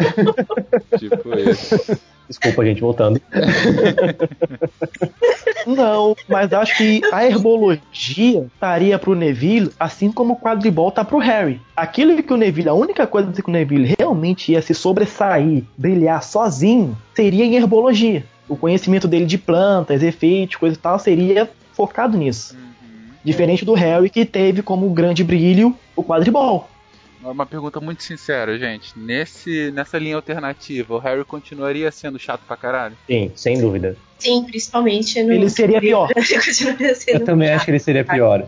tipo 0.97 1.37
isso. 1.37 1.99
Desculpa, 2.27 2.65
gente, 2.65 2.81
voltando. 2.81 3.21
Não, 5.65 6.15
mas 6.27 6.53
acho 6.53 6.77
que 6.77 7.01
a 7.11 7.25
herbologia 7.25 8.47
estaria 8.53 8.97
pro 8.99 9.15
Neville, 9.15 9.71
assim 9.79 10.11
como 10.11 10.33
o 10.33 10.37
quadribol 10.37 10.91
tá 10.91 11.03
pro 11.03 11.17
Harry. 11.17 11.61
Aquilo 11.75 12.21
que 12.21 12.33
o 12.33 12.37
Neville, 12.37 12.69
a 12.69 12.73
única 12.73 13.05
coisa 13.07 13.31
que 13.31 13.49
o 13.49 13.51
Neville 13.51 13.95
realmente 13.97 14.51
ia 14.51 14.61
se 14.61 14.73
sobressair, 14.73 15.63
brilhar 15.77 16.23
sozinho, 16.23 16.97
seria 17.13 17.45
em 17.45 17.55
herbologia. 17.55 18.23
O 18.47 18.55
conhecimento 18.55 19.07
dele 19.07 19.25
de 19.25 19.37
plantas, 19.37 20.01
efeitos, 20.01 20.55
coisa 20.55 20.75
e 20.75 20.79
tal, 20.79 20.97
seria 20.97 21.49
focado 21.73 22.17
nisso. 22.17 22.57
Diferente 23.23 23.63
do 23.63 23.73
Harry, 23.73 24.09
que 24.09 24.25
teve 24.25 24.61
como 24.61 24.89
grande 24.89 25.23
brilho 25.23 25.75
o 25.95 26.03
quadribol. 26.03 26.67
Uma 27.21 27.45
pergunta 27.45 27.81
muito 27.81 28.03
sincera, 28.03 28.57
gente. 28.57 28.97
Nesse, 28.97 29.71
nessa 29.71 29.97
linha 29.97 30.15
alternativa, 30.15 30.95
o 30.95 30.99
Harry 30.99 31.23
continuaria 31.25 31.91
sendo 31.91 32.17
chato 32.17 32.41
pra 32.47 32.55
caralho? 32.55 32.95
Sim, 33.07 33.31
sem 33.35 33.59
dúvida. 33.59 33.97
Sim, 34.17 34.43
principalmente 34.45 35.21
no. 35.23 35.33
Ele 35.33 35.49
seria 35.49 35.79
pior. 35.79 36.09
Eu 37.07 37.23
também 37.25 37.49
acho 37.49 37.65
que 37.65 37.71
ele 37.71 37.79
seria 37.79 38.03
pior. 38.03 38.47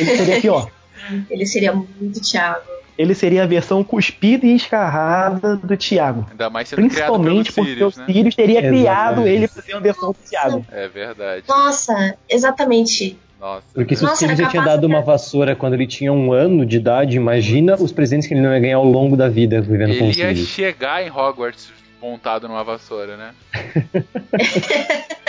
Ele 0.00 0.16
seria 0.16 0.40
pior. 0.40 0.70
Ele 1.30 1.46
seria 1.46 1.72
muito 1.72 2.20
Thiago. 2.20 2.66
Ele 2.98 3.14
seria 3.14 3.42
a 3.42 3.46
versão 3.46 3.84
cuspida 3.84 4.46
e 4.46 4.56
escarrada 4.56 5.56
do 5.56 5.76
Thiago. 5.76 6.26
Ainda 6.30 6.48
mais 6.48 6.68
sendo 6.68 6.80
Principalmente 6.80 7.52
criado 7.52 7.54
porque 7.54 7.74
pelo 7.76 7.88
o 7.88 7.92
Sirius, 7.92 7.96
né? 7.96 8.06
Sirius 8.06 8.34
teria 8.34 8.58
Exatamente. 8.58 8.80
criado 8.80 9.26
ele 9.26 9.48
pra 9.48 9.62
ser 9.62 9.72
uma 9.74 9.80
versão 9.82 10.12
do 10.12 10.18
Thiago. 10.28 10.66
É 10.70 10.88
verdade. 10.88 11.44
Nossa, 11.46 12.16
exatamente. 12.28 13.18
Nossa. 13.40 13.64
Porque 13.74 13.94
se 13.94 14.04
o 14.04 14.08
era 14.08 14.34
já 14.34 14.48
tinha 14.48 14.62
dado 14.62 14.84
uma 14.84 15.02
vassoura 15.02 15.54
quando 15.54 15.74
ele 15.74 15.86
tinha 15.86 16.12
um 16.12 16.32
ano 16.32 16.64
de 16.64 16.76
idade, 16.76 17.16
imagina 17.16 17.74
os 17.74 17.92
presentes 17.92 18.26
que 18.26 18.34
ele 18.34 18.40
não 18.40 18.52
ia 18.52 18.60
ganhar 18.60 18.76
ao 18.76 18.84
longo 18.84 19.16
da 19.16 19.28
vida 19.28 19.60
vivendo 19.60 19.98
com 19.98 20.04
o 20.04 20.08
Ele 20.08 20.22
ia 20.22 20.34
chegar 20.34 21.02
em 21.02 21.10
Hogwarts 21.10 21.70
montado 22.00 22.48
numa 22.48 22.64
vassoura, 22.64 23.16
né? 23.16 23.34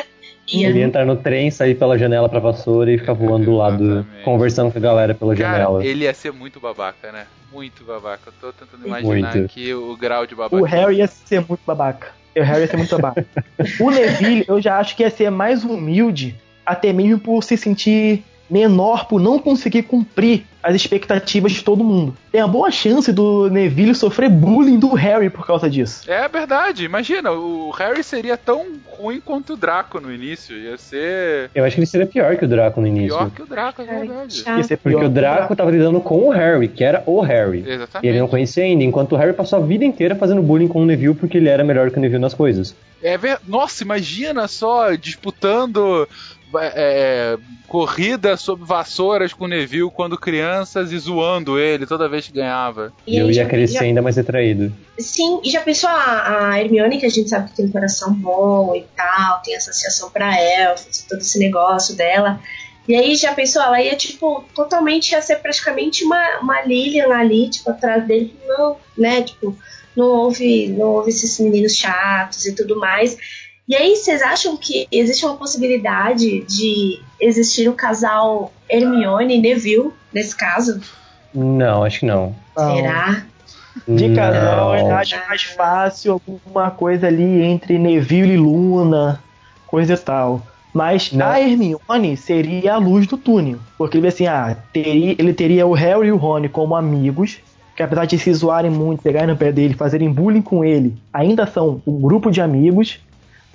Ele 0.50 0.80
ia 0.80 0.86
entrar 0.86 1.06
no 1.06 1.18
trem, 1.18 1.52
sair 1.52 1.76
pela 1.76 1.98
janela 1.98 2.30
pra 2.30 2.40
vassoura 2.40 2.90
e 2.90 2.98
ficar 2.98 3.12
voando 3.12 3.46
do 3.46 3.58
lado, 3.58 4.08
conversando 4.24 4.72
com 4.72 4.78
a 4.78 4.82
galera 4.82 5.14
pela 5.14 5.36
Cara, 5.36 5.58
janela. 5.58 5.86
ele 5.86 6.06
ia 6.06 6.14
ser 6.14 6.32
muito 6.32 6.58
babaca, 6.58 7.12
né? 7.12 7.26
Muito 7.52 7.84
babaca. 7.84 8.22
Eu 8.28 8.34
tô 8.40 8.54
tentando 8.54 8.88
imaginar 8.88 9.36
Muito. 9.36 9.46
aqui 9.46 9.74
o 9.74 9.96
grau 9.98 10.26
de 10.26 10.36
babaca. 10.36 10.56
O 10.56 10.64
Harry 10.64 10.98
ia 10.98 11.08
ser 11.08 11.42
muito 11.42 11.60
babaca. 11.68 12.14
O 12.34 12.42
Harry 12.42 12.62
ia 12.62 12.68
ser 12.68 12.78
muito 12.78 12.98
babaca. 12.98 13.26
o 13.80 13.92
Neville, 13.92 14.46
eu 14.48 14.62
já 14.62 14.80
acho 14.80 14.96
que 14.96 15.04
ia 15.04 15.10
ser 15.10 15.30
mais 15.30 15.66
humilde, 15.66 16.34
até 16.68 16.92
mesmo 16.92 17.18
por 17.18 17.42
se 17.44 17.56
sentir 17.56 18.24
menor, 18.50 19.06
por 19.08 19.20
não 19.20 19.40
conseguir 19.40 19.84
cumprir 19.84 20.46
as 20.64 20.76
expectativas 20.76 21.54
de 21.54 21.64
todo 21.64 21.84
mundo. 21.84 22.16
Tem 22.32 22.42
a 22.42 22.48
boa 22.48 22.70
chance 22.72 23.12
do 23.12 23.50
Neville 23.50 23.96
sofrer 23.96 24.30
bullying 24.30 24.80
do 24.80 24.94
Harry 24.94 25.30
por 25.30 25.46
causa 25.46 25.70
disso. 25.70 26.10
É 26.10 26.28
verdade, 26.28 26.84
imagina, 26.84 27.32
o 27.32 27.72
Harry 27.72 28.04
seria 28.04 28.36
tão 28.36 28.66
ruim 28.86 29.22
quanto 29.22 29.54
o 29.54 29.58
Draco 29.58 30.00
no 30.00 30.14
início. 30.14 30.58
Ia 30.58 30.78
ser 30.78 31.50
Eu 31.54 31.64
acho 31.64 31.76
que 31.76 31.80
ele 31.82 31.88
seria 31.88 32.08
pior 32.08 32.36
que 32.36 32.46
o 32.46 32.48
Draco 32.48 32.82
no 32.82 32.88
início. 32.88 33.18
pior 33.18 33.30
que 33.30 33.42
o 33.44 33.46
Draco, 33.46 33.82
é 33.82 33.86
verdade. 33.86 34.44
Ia 34.46 34.64
ser 34.64 34.78
Porque 34.78 35.06
o 35.06 35.10
Draco 35.10 35.56
tava 35.56 35.72
lidando 35.72 36.02
com 36.02 36.28
o 36.28 36.30
Harry, 36.30 36.68
que 36.68 36.84
era 36.84 37.04
o 37.06 37.22
Harry. 37.22 37.64
E 37.66 37.72
Exatamente. 37.72 38.08
ele 38.08 38.20
não 38.20 38.28
conhecia 38.28 38.64
ainda, 38.64 38.84
enquanto 38.84 39.14
o 39.14 39.16
Harry 39.16 39.34
passou 39.34 39.60
a 39.60 39.62
vida 39.62 39.86
inteira 39.86 40.16
fazendo 40.16 40.42
bullying 40.42 40.68
com 40.68 40.82
o 40.82 40.86
Neville 40.86 41.16
porque 41.16 41.38
ele 41.38 41.50
era 41.50 41.64
melhor 41.64 41.92
que 41.92 41.98
o 41.98 42.02
Neville 42.02 42.22
nas 42.22 42.34
coisas. 42.34 42.76
É 43.02 43.18
ver... 43.18 43.40
Nossa, 43.48 43.84
imagina 43.84 44.48
só 44.48 44.96
disputando 44.96 46.08
é, 46.60 47.38
corrida 47.68 48.38
sob 48.38 48.64
vassouras 48.64 49.34
com 49.34 49.46
o 49.46 49.48
Neville 49.48 49.90
quando 49.92 50.18
crianças 50.18 50.92
e 50.92 50.98
zoando 50.98 51.60
ele 51.60 51.86
toda 51.86 52.08
vez 52.10 52.26
que 52.28 52.34
ganhava. 52.34 52.94
E 53.06 53.18
eu 53.18 53.30
ia 53.30 53.46
crescer 53.46 53.74
já- 53.76 53.82
ainda 53.82 54.02
mais 54.02 54.16
retraído. 54.16 54.74
Sim, 54.98 55.40
e 55.44 55.50
já 55.52 55.62
pensou 55.62 55.90
a, 55.90 56.50
a 56.52 56.60
Hermione, 56.62 57.00
que 57.00 57.06
a 57.06 57.10
gente 57.10 57.30
sabe 57.30 57.50
que 57.50 57.58
tem 57.58 57.66
um 57.66 57.72
coração 57.72 58.14
bom 58.14 58.74
e 58.76 58.86
tal, 58.96 59.42
tem 59.42 59.56
associação 59.56 60.10
pra 60.10 60.40
elfos, 60.42 61.06
todo 61.08 61.20
esse 61.20 61.38
negócio 61.40 61.96
dela. 61.96 62.40
E 62.88 62.96
aí 62.96 63.16
já 63.16 63.34
pensou, 63.34 63.62
ela 63.62 63.82
ia, 63.82 63.96
tipo, 63.98 64.46
totalmente 64.56 65.12
ia 65.12 65.22
ser 65.22 65.36
praticamente 65.38 66.06
uma, 66.06 66.40
uma 66.42 66.62
Lilian 66.62 67.10
ali, 67.14 67.50
tipo, 67.50 67.70
atrás 67.70 68.08
dele, 68.08 68.34
não, 68.48 68.78
né? 68.98 69.22
Tipo, 69.24 69.54
não 69.94 70.06
houve, 70.06 70.68
não 70.70 70.88
houve 70.88 71.10
esses 71.10 71.38
meninos 71.40 71.76
chatos 71.76 72.46
e 72.46 72.56
tudo 72.56 72.80
mais. 72.80 73.18
E 73.68 73.76
aí, 73.76 73.98
vocês 73.98 74.22
acham 74.22 74.56
que 74.56 74.88
existe 74.90 75.26
uma 75.26 75.36
possibilidade 75.36 76.46
de 76.46 77.02
existir 77.20 77.68
o 77.68 77.74
casal 77.74 78.54
Hermione 78.70 79.36
e 79.36 79.42
Neville, 79.42 79.92
nesse 80.14 80.36
caso? 80.36 80.80
Não, 81.34 81.84
acho 81.84 82.00
que 82.00 82.06
não. 82.06 82.34
Será? 82.56 83.26
De 83.86 84.16
casal, 84.16 84.76
eu 84.76 84.96
acho 84.96 85.16
mais 85.28 85.44
fácil 85.44 86.14
alguma 86.14 86.72
coisa 86.72 87.08
ali 87.08 87.44
entre 87.44 87.78
Neville 87.78 88.34
e 88.34 88.38
Luna, 88.38 89.22
coisa 89.68 89.94
e 89.94 89.98
tal. 89.98 90.42
Mas 90.74 91.12
Não. 91.12 91.26
a 91.26 91.40
Hermione 91.40 92.16
seria 92.16 92.76
a 92.76 92.78
luz 92.78 93.06
do 93.06 93.18
túnel. 93.18 93.60
Porque 93.78 93.98
ele 93.98 94.08
assim, 94.08 94.28
ah, 94.28 94.56
teria, 94.72 95.16
ele 95.18 95.34
teria 95.34 95.68
o 95.68 95.74
Harry 95.74 96.08
e 96.08 96.12
o 96.12 96.18
Rony 96.18 96.48
como 96.48 96.76
amigos, 96.76 97.40
que 97.76 97.84
apesar 97.84 98.06
de 98.06 98.18
se 98.18 98.34
zoarem 98.34 98.72
muito, 98.72 99.04
pegarem 99.04 99.28
no 99.28 99.38
pé 99.38 99.52
dele, 99.52 99.74
fazerem 99.74 100.12
bullying 100.12 100.42
com 100.42 100.64
ele, 100.64 100.96
ainda 101.12 101.46
são 101.46 101.82
um 101.86 102.00
grupo 102.00 102.32
de 102.32 102.42
amigos. 102.42 103.00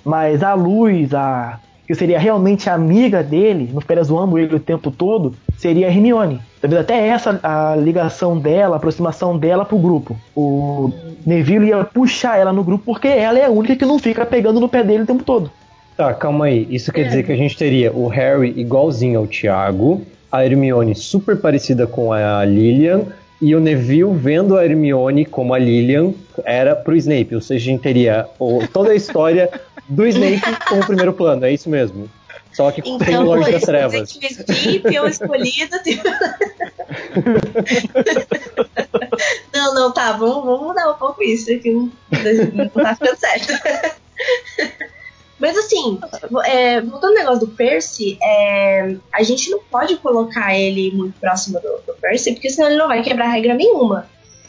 Mas 0.03 0.43
a 0.43 0.53
luz, 0.53 1.13
a 1.13 1.59
que 1.87 1.93
seria 1.95 2.17
realmente 2.17 2.69
amiga 2.69 3.21
dele, 3.21 3.69
não 3.73 3.81
ficaria 3.81 4.03
zoando 4.03 4.37
ele 4.39 4.55
o 4.55 4.59
tempo 4.59 4.89
todo, 4.89 5.35
seria 5.57 5.87
a 5.87 5.89
Hermione. 5.89 6.41
Talvez 6.61 6.81
até 6.81 7.07
essa 7.07 7.39
a 7.43 7.75
ligação 7.75 8.39
dela, 8.39 8.75
a 8.75 8.77
aproximação 8.77 9.37
dela 9.37 9.65
pro 9.65 9.77
grupo. 9.77 10.15
O 10.35 10.91
Neville 11.25 11.67
ia 11.67 11.83
puxar 11.83 12.37
ela 12.37 12.53
no 12.53 12.63
grupo 12.63 12.85
porque 12.85 13.07
ela 13.07 13.37
é 13.37 13.45
a 13.45 13.49
única 13.49 13.75
que 13.75 13.85
não 13.85 13.99
fica 13.99 14.25
pegando 14.25 14.59
no 14.59 14.69
pé 14.69 14.81
dele 14.83 15.03
o 15.03 15.07
tempo 15.07 15.23
todo. 15.23 15.51
Tá, 15.97 16.13
calma 16.13 16.45
aí. 16.45 16.65
Isso 16.69 16.91
quer 16.91 17.03
dizer 17.03 17.23
que 17.23 17.31
a 17.31 17.35
gente 17.35 17.57
teria 17.57 17.91
o 17.91 18.07
Harry 18.07 18.53
igualzinho 18.57 19.19
ao 19.19 19.27
Tiago, 19.27 20.01
a 20.31 20.43
Hermione 20.43 20.95
super 20.95 21.37
parecida 21.37 21.85
com 21.85 22.11
a 22.13 22.43
Lilian, 22.45 23.01
e 23.43 23.55
o 23.55 23.59
Neville 23.59 24.13
vendo 24.15 24.57
a 24.57 24.63
Hermione 24.65 25.25
como 25.25 25.53
a 25.53 25.59
Lilian 25.59 26.13
era 26.45 26.75
pro 26.75 26.95
Snape. 26.95 27.35
Ou 27.35 27.41
seja, 27.41 27.63
a 27.63 27.65
gente 27.71 27.81
teria 27.81 28.25
o- 28.39 28.65
toda 28.71 28.91
a 28.91 28.95
história 28.95 29.49
do 29.89 30.05
Snape 30.07 30.41
como 30.67 30.85
primeiro 30.85 31.13
plano, 31.13 31.45
é 31.45 31.51
isso 31.51 31.69
mesmo. 31.69 32.09
Só 32.53 32.71
que 32.71 32.81
o 32.81 32.83
Então, 32.85 33.23
Lorde 33.23 33.51
das 33.51 33.63
isso 33.63 33.71
quer 33.71 33.87
dizer 33.87 34.05
Trevas. 34.05 34.11
que 34.13 34.27
o 34.47 34.53
Snape 34.53 34.95
é 34.95 35.01
o 35.01 35.07
escolhido. 35.07 35.75
não, 39.53 39.73
não, 39.73 39.91
tá, 39.93 40.11
vamos, 40.13 40.45
vamos 40.45 40.67
mudar 40.67 40.91
um 40.91 40.95
pouco 40.95 41.23
isso, 41.23 41.45
que 41.59 41.71
não, 41.71 41.91
não 42.53 42.67
tá 42.69 42.95
ficando 42.95 43.17
certo. 43.17 43.53
Mas 45.43 45.57
assim, 45.57 45.99
é, 46.45 46.79
voltando 46.79 47.09
ao 47.11 47.17
negócio 47.17 47.41
do 47.41 47.47
Percy, 47.49 48.17
é, 48.23 48.95
a 49.11 49.21
gente 49.23 49.49
não 49.51 49.59
pode 49.69 49.97
colocar 49.97 50.57
ele 50.57 50.89
muito 50.91 51.19
próximo 51.19 51.59
do, 51.59 51.67
do 51.85 51.93
Percy, 51.99 52.31
porque 52.31 52.49
senão 52.49 52.69
ele 52.69 52.77
não 52.77 52.87
vai 52.87 53.03
quebrar 53.03 53.27
regra 53.27 53.53
nenhuma. 53.53 54.07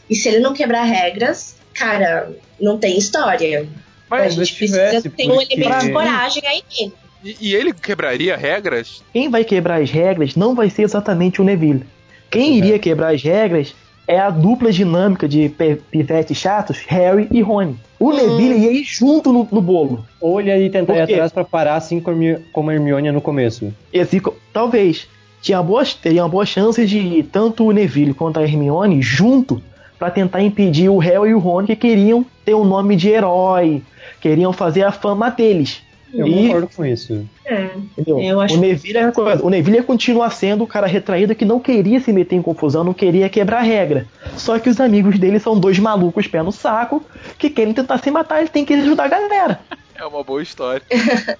E 0.09 0.15
se 0.15 0.29
ele 0.29 0.39
não 0.39 0.53
quebrar 0.53 0.83
regras, 0.83 1.57
cara, 1.73 2.31
não 2.61 2.77
tem 2.77 2.97
história. 2.97 3.59
a 3.59 3.63
Mas, 3.63 4.07
Talvez 4.07 4.33
gente 4.35 4.55
precisa 4.57 5.01
ter 5.01 5.29
um 5.29 5.35
porque- 5.35 5.53
elemento 5.55 5.85
de 5.85 5.91
coragem 5.91 6.43
aí 6.47 6.63
nele. 6.79 6.93
e, 7.21 7.37
e 7.41 7.53
ele 7.55 7.73
quebraria 7.73 8.37
regras? 8.37 9.03
Quem 9.11 9.29
vai 9.29 9.43
quebrar 9.43 9.81
as 9.81 9.91
regras 9.91 10.33
não 10.37 10.55
vai 10.55 10.69
ser 10.69 10.83
exatamente 10.83 11.41
o 11.41 11.43
Neville. 11.43 11.83
Quem 12.31 12.55
iria 12.57 12.79
quebrar 12.79 13.13
as 13.13 13.21
regras 13.21 13.75
é 14.07 14.17
a 14.17 14.29
dupla 14.29 14.71
dinâmica 14.71 15.27
de 15.27 15.49
pivetes 15.91 16.37
chatos, 16.37 16.77
Harry 16.87 17.27
e 17.31 17.41
Rony. 17.41 17.77
O 17.99 18.11
Neville 18.11 18.57
ia 18.57 18.71
ir 18.71 18.83
junto 18.83 19.31
no, 19.31 19.47
no 19.51 19.61
bolo. 19.61 20.05
Ou 20.19 20.39
ele 20.39 20.55
ia 20.55 20.69
tentar 20.69 20.95
ir 20.95 21.01
atrás 21.01 21.31
pra 21.31 21.43
parar 21.43 21.75
assim 21.75 21.99
como 21.99 22.69
a 22.69 22.73
Hermione 22.73 23.11
no 23.11 23.21
começo. 23.21 23.73
Esse, 23.91 24.21
talvez. 24.51 25.07
Tinha 25.41 25.61
boas, 25.61 25.93
teria 25.93 26.23
uma 26.23 26.29
boa 26.29 26.45
chance 26.45 26.83
de 26.87 27.21
tanto 27.31 27.65
o 27.65 27.71
Neville 27.71 28.15
quanto 28.15 28.39
a 28.39 28.43
Hermione 28.43 28.99
junto 28.99 29.61
pra 29.97 30.09
tentar 30.09 30.41
impedir 30.41 30.89
o 30.89 30.97
Harry 30.97 31.29
e 31.29 31.35
o 31.35 31.39
Rony 31.39 31.67
que 31.67 31.75
queriam 31.75 32.25
ter 32.43 32.53
o 32.55 32.63
nome 32.63 32.95
de 32.95 33.09
herói, 33.09 33.81
queriam 34.19 34.51
fazer 34.51 34.83
a 34.83 34.91
fama 34.91 35.29
deles. 35.29 35.81
Eu 36.17 36.27
E- 36.27 36.47
concordo 36.47 36.69
com 36.75 36.85
isso. 36.85 37.27
É. 37.45 37.69
Eu 38.07 38.39
acho- 38.39 38.55
O 38.55 38.57
Neville 38.57 38.97
é. 38.97 39.11
O 39.43 39.49
Neville 39.49 39.77
ia 39.77 39.83
continuar 39.83 40.29
sendo 40.29 40.63
o 40.63 40.67
cara 40.67 40.87
retraído 40.87 41.35
que 41.35 41.43
não 41.45 41.59
queria 41.59 41.99
se 41.99 42.11
meter 42.13 42.35
em 42.35 42.41
confusão, 42.41 42.83
não 42.83 42.93
queria 42.93 43.27
quebrar 43.29 43.59
a 43.59 43.63
regra. 43.63 44.07
Só 44.37 44.57
que 44.57 44.69
os 44.69 44.79
amigos 44.79 45.19
dele 45.19 45.39
são 45.39 45.59
dois 45.59 45.77
malucos 45.77 46.27
pé 46.27 46.41
no 46.41 46.51
saco 46.51 47.03
que 47.37 47.49
querem 47.49 47.73
tentar 47.73 47.97
se 47.97 48.09
matar, 48.09 48.39
ele 48.39 48.49
tem 48.49 48.63
que 48.63 48.73
ajudar 48.73 49.05
a 49.05 49.09
galera. 49.09 49.59
É 49.95 50.05
uma 50.05 50.23
boa 50.23 50.41
história. 50.41 50.81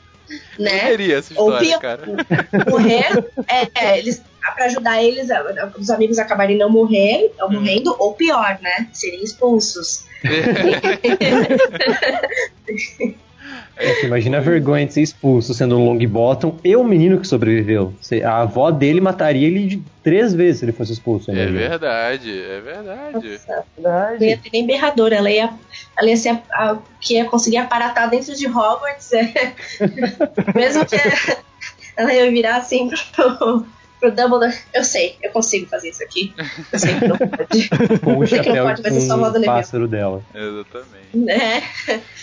Eu 0.57 0.65
Né? 0.65 0.79
queria 0.89 1.17
essa 1.19 1.39
Ou 1.39 1.49
história, 1.59 1.67
pior- 1.67 1.81
cara. 1.81 2.01
morrer, 2.71 3.05
é, 3.47 3.67
é, 3.75 3.99
eles, 3.99 4.23
pra 4.55 4.65
ajudar 4.65 5.03
eles, 5.03 5.27
os 5.77 5.91
amigos 5.91 6.17
acabarem 6.17 6.57
não 6.57 6.67
morrer, 6.67 7.31
não 7.38 7.47
morrendo, 7.51 7.95
ou 7.99 8.13
pior, 8.13 8.57
né? 8.59 8.88
Serem 8.91 9.23
expulsos. 9.23 10.03
É, 13.77 13.93
que 13.95 14.05
imagina 14.08 14.38
a 14.38 14.41
vergonha 14.41 14.86
de 14.86 14.93
ser 14.93 15.01
expulso 15.01 15.53
sendo 15.53 15.77
um 15.77 15.86
Longbottom 15.86 16.58
e 16.63 16.75
o 16.75 16.84
menino 16.84 17.19
que 17.19 17.27
sobreviveu. 17.27 17.93
A 18.23 18.41
avó 18.41 18.71
dele 18.71 19.01
mataria 19.01 19.45
ele 19.47 19.67
de 19.67 19.84
três 20.01 20.34
vezes 20.34 20.60
se 20.60 20.65
ele 20.65 20.71
fosse 20.71 20.93
expulso. 20.93 21.29
É 21.29 21.34
imagina. 21.34 21.60
verdade, 21.69 22.31
é 22.41 22.62
verdade. 22.62 23.39
Não 23.77 24.27
ia 24.27 24.38
ter 24.38 24.49
nem 24.53 24.65
berradora, 24.65 25.15
ela 25.15 25.29
ia, 25.29 25.49
ela 25.97 26.10
ia 26.10 26.15
ser 26.17 26.29
a, 26.29 26.71
a- 26.71 26.77
que 27.01 27.15
ia 27.15 27.25
conseguir 27.25 27.58
aparatar 27.58 28.10
dentro 28.10 28.34
de 28.36 28.47
Hogwarts. 28.47 29.12
é. 29.13 29.53
Mesmo 30.55 30.86
que 30.86 30.95
ela 31.97 32.13
ia 32.13 32.31
virar 32.31 32.58
assim 32.58 32.89
pro, 33.13 33.65
pro 33.99 34.12
Dumbledore. 34.12 34.58
Eu 34.73 34.84
sei, 34.84 35.17
eu 35.21 35.31
consigo 35.31 35.67
fazer 35.67 35.89
isso 35.89 36.03
aqui. 36.03 36.34
Eu 36.71 36.79
sei 36.79 36.99
que 36.99 37.08
não 37.08 37.17
pode. 37.17 37.99
Com 37.99 38.17
o 38.17 38.23
Eu 38.23 38.27
sei 38.27 38.39
que 38.39 38.49
não 38.49 38.55
chapéu 38.55 38.65
pode, 38.65 38.81
mas 38.84 38.95
eu 38.95 39.01
só 39.01 39.15
o 39.17 39.45
pássaro 39.45 39.88
dela. 39.88 40.23
Exatamente. 40.34 41.29
É. 41.29 41.62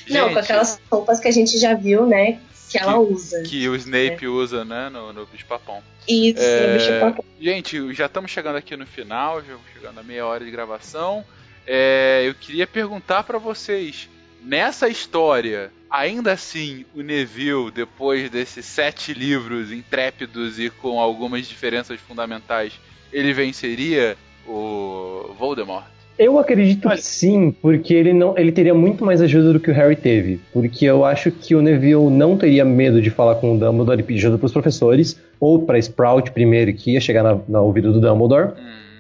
Não, 0.08 0.24
Gente. 0.24 0.32
com 0.32 0.38
aquelas 0.38 0.80
roupas 0.90 1.20
que 1.20 1.28
a 1.28 1.32
gente 1.32 1.58
já 1.58 1.74
viu, 1.74 2.06
né? 2.06 2.38
Que 2.68 2.78
ela 2.78 2.98
usa. 2.98 3.42
Que 3.42 3.68
o 3.68 3.76
Snape 3.76 4.26
usa, 4.26 4.64
né, 4.64 4.88
no, 4.88 5.12
no 5.12 5.26
bicho-papão. 5.26 5.82
Isso, 6.08 6.40
É, 6.40 6.66
no 6.66 6.78
bicho-papão. 6.78 7.24
Gente, 7.40 7.94
já 7.94 8.06
estamos 8.06 8.30
chegando 8.30 8.56
aqui 8.56 8.76
no 8.76 8.86
final, 8.86 9.36
já 9.36 9.52
estamos 9.52 9.66
chegando 9.74 10.00
a 10.00 10.02
meia 10.02 10.26
hora 10.26 10.44
de 10.44 10.50
gravação. 10.50 11.24
É, 11.66 12.22
eu 12.26 12.34
queria 12.34 12.66
perguntar 12.66 13.22
pra 13.24 13.38
vocês, 13.38 14.08
nessa 14.44 14.88
história, 14.88 15.70
ainda 15.90 16.32
assim, 16.32 16.84
o 16.94 17.02
Neville, 17.02 17.70
depois 17.70 18.30
desses 18.30 18.64
sete 18.64 19.12
livros 19.12 19.70
intrépidos 19.70 20.58
e 20.58 20.70
com 20.70 20.98
algumas 20.98 21.46
diferenças 21.46 22.00
fundamentais, 22.00 22.72
ele 23.12 23.32
venceria 23.32 24.16
o 24.46 25.34
Voldemort? 25.38 25.84
Eu 26.18 26.38
acredito 26.38 26.88
que 26.88 26.96
sim, 26.98 27.50
porque 27.50 27.94
ele 27.94 28.12
não, 28.12 28.36
ele 28.36 28.52
teria 28.52 28.74
muito 28.74 29.04
mais 29.04 29.20
ajuda 29.20 29.54
do 29.54 29.60
que 29.60 29.70
o 29.70 29.74
Harry 29.74 29.96
teve. 29.96 30.40
Porque 30.52 30.84
eu 30.84 31.04
acho 31.04 31.30
que 31.30 31.54
o 31.54 31.62
Neville 31.62 32.10
não 32.10 32.36
teria 32.36 32.64
medo 32.64 33.00
de 33.00 33.10
falar 33.10 33.36
com 33.36 33.54
o 33.54 33.58
Dumbledore 33.58 34.00
e 34.00 34.02
pedir 34.02 34.18
ajuda 34.20 34.38
pros 34.38 34.52
professores, 34.52 35.20
ou 35.40 35.62
pra 35.62 35.78
Sprout 35.78 36.30
primeiro, 36.30 36.72
que 36.74 36.92
ia 36.92 37.00
chegar 37.00 37.22
na, 37.22 37.38
na 37.48 37.60
ouvido 37.60 37.92
do 37.92 38.00
Dumbledore. 38.00 38.52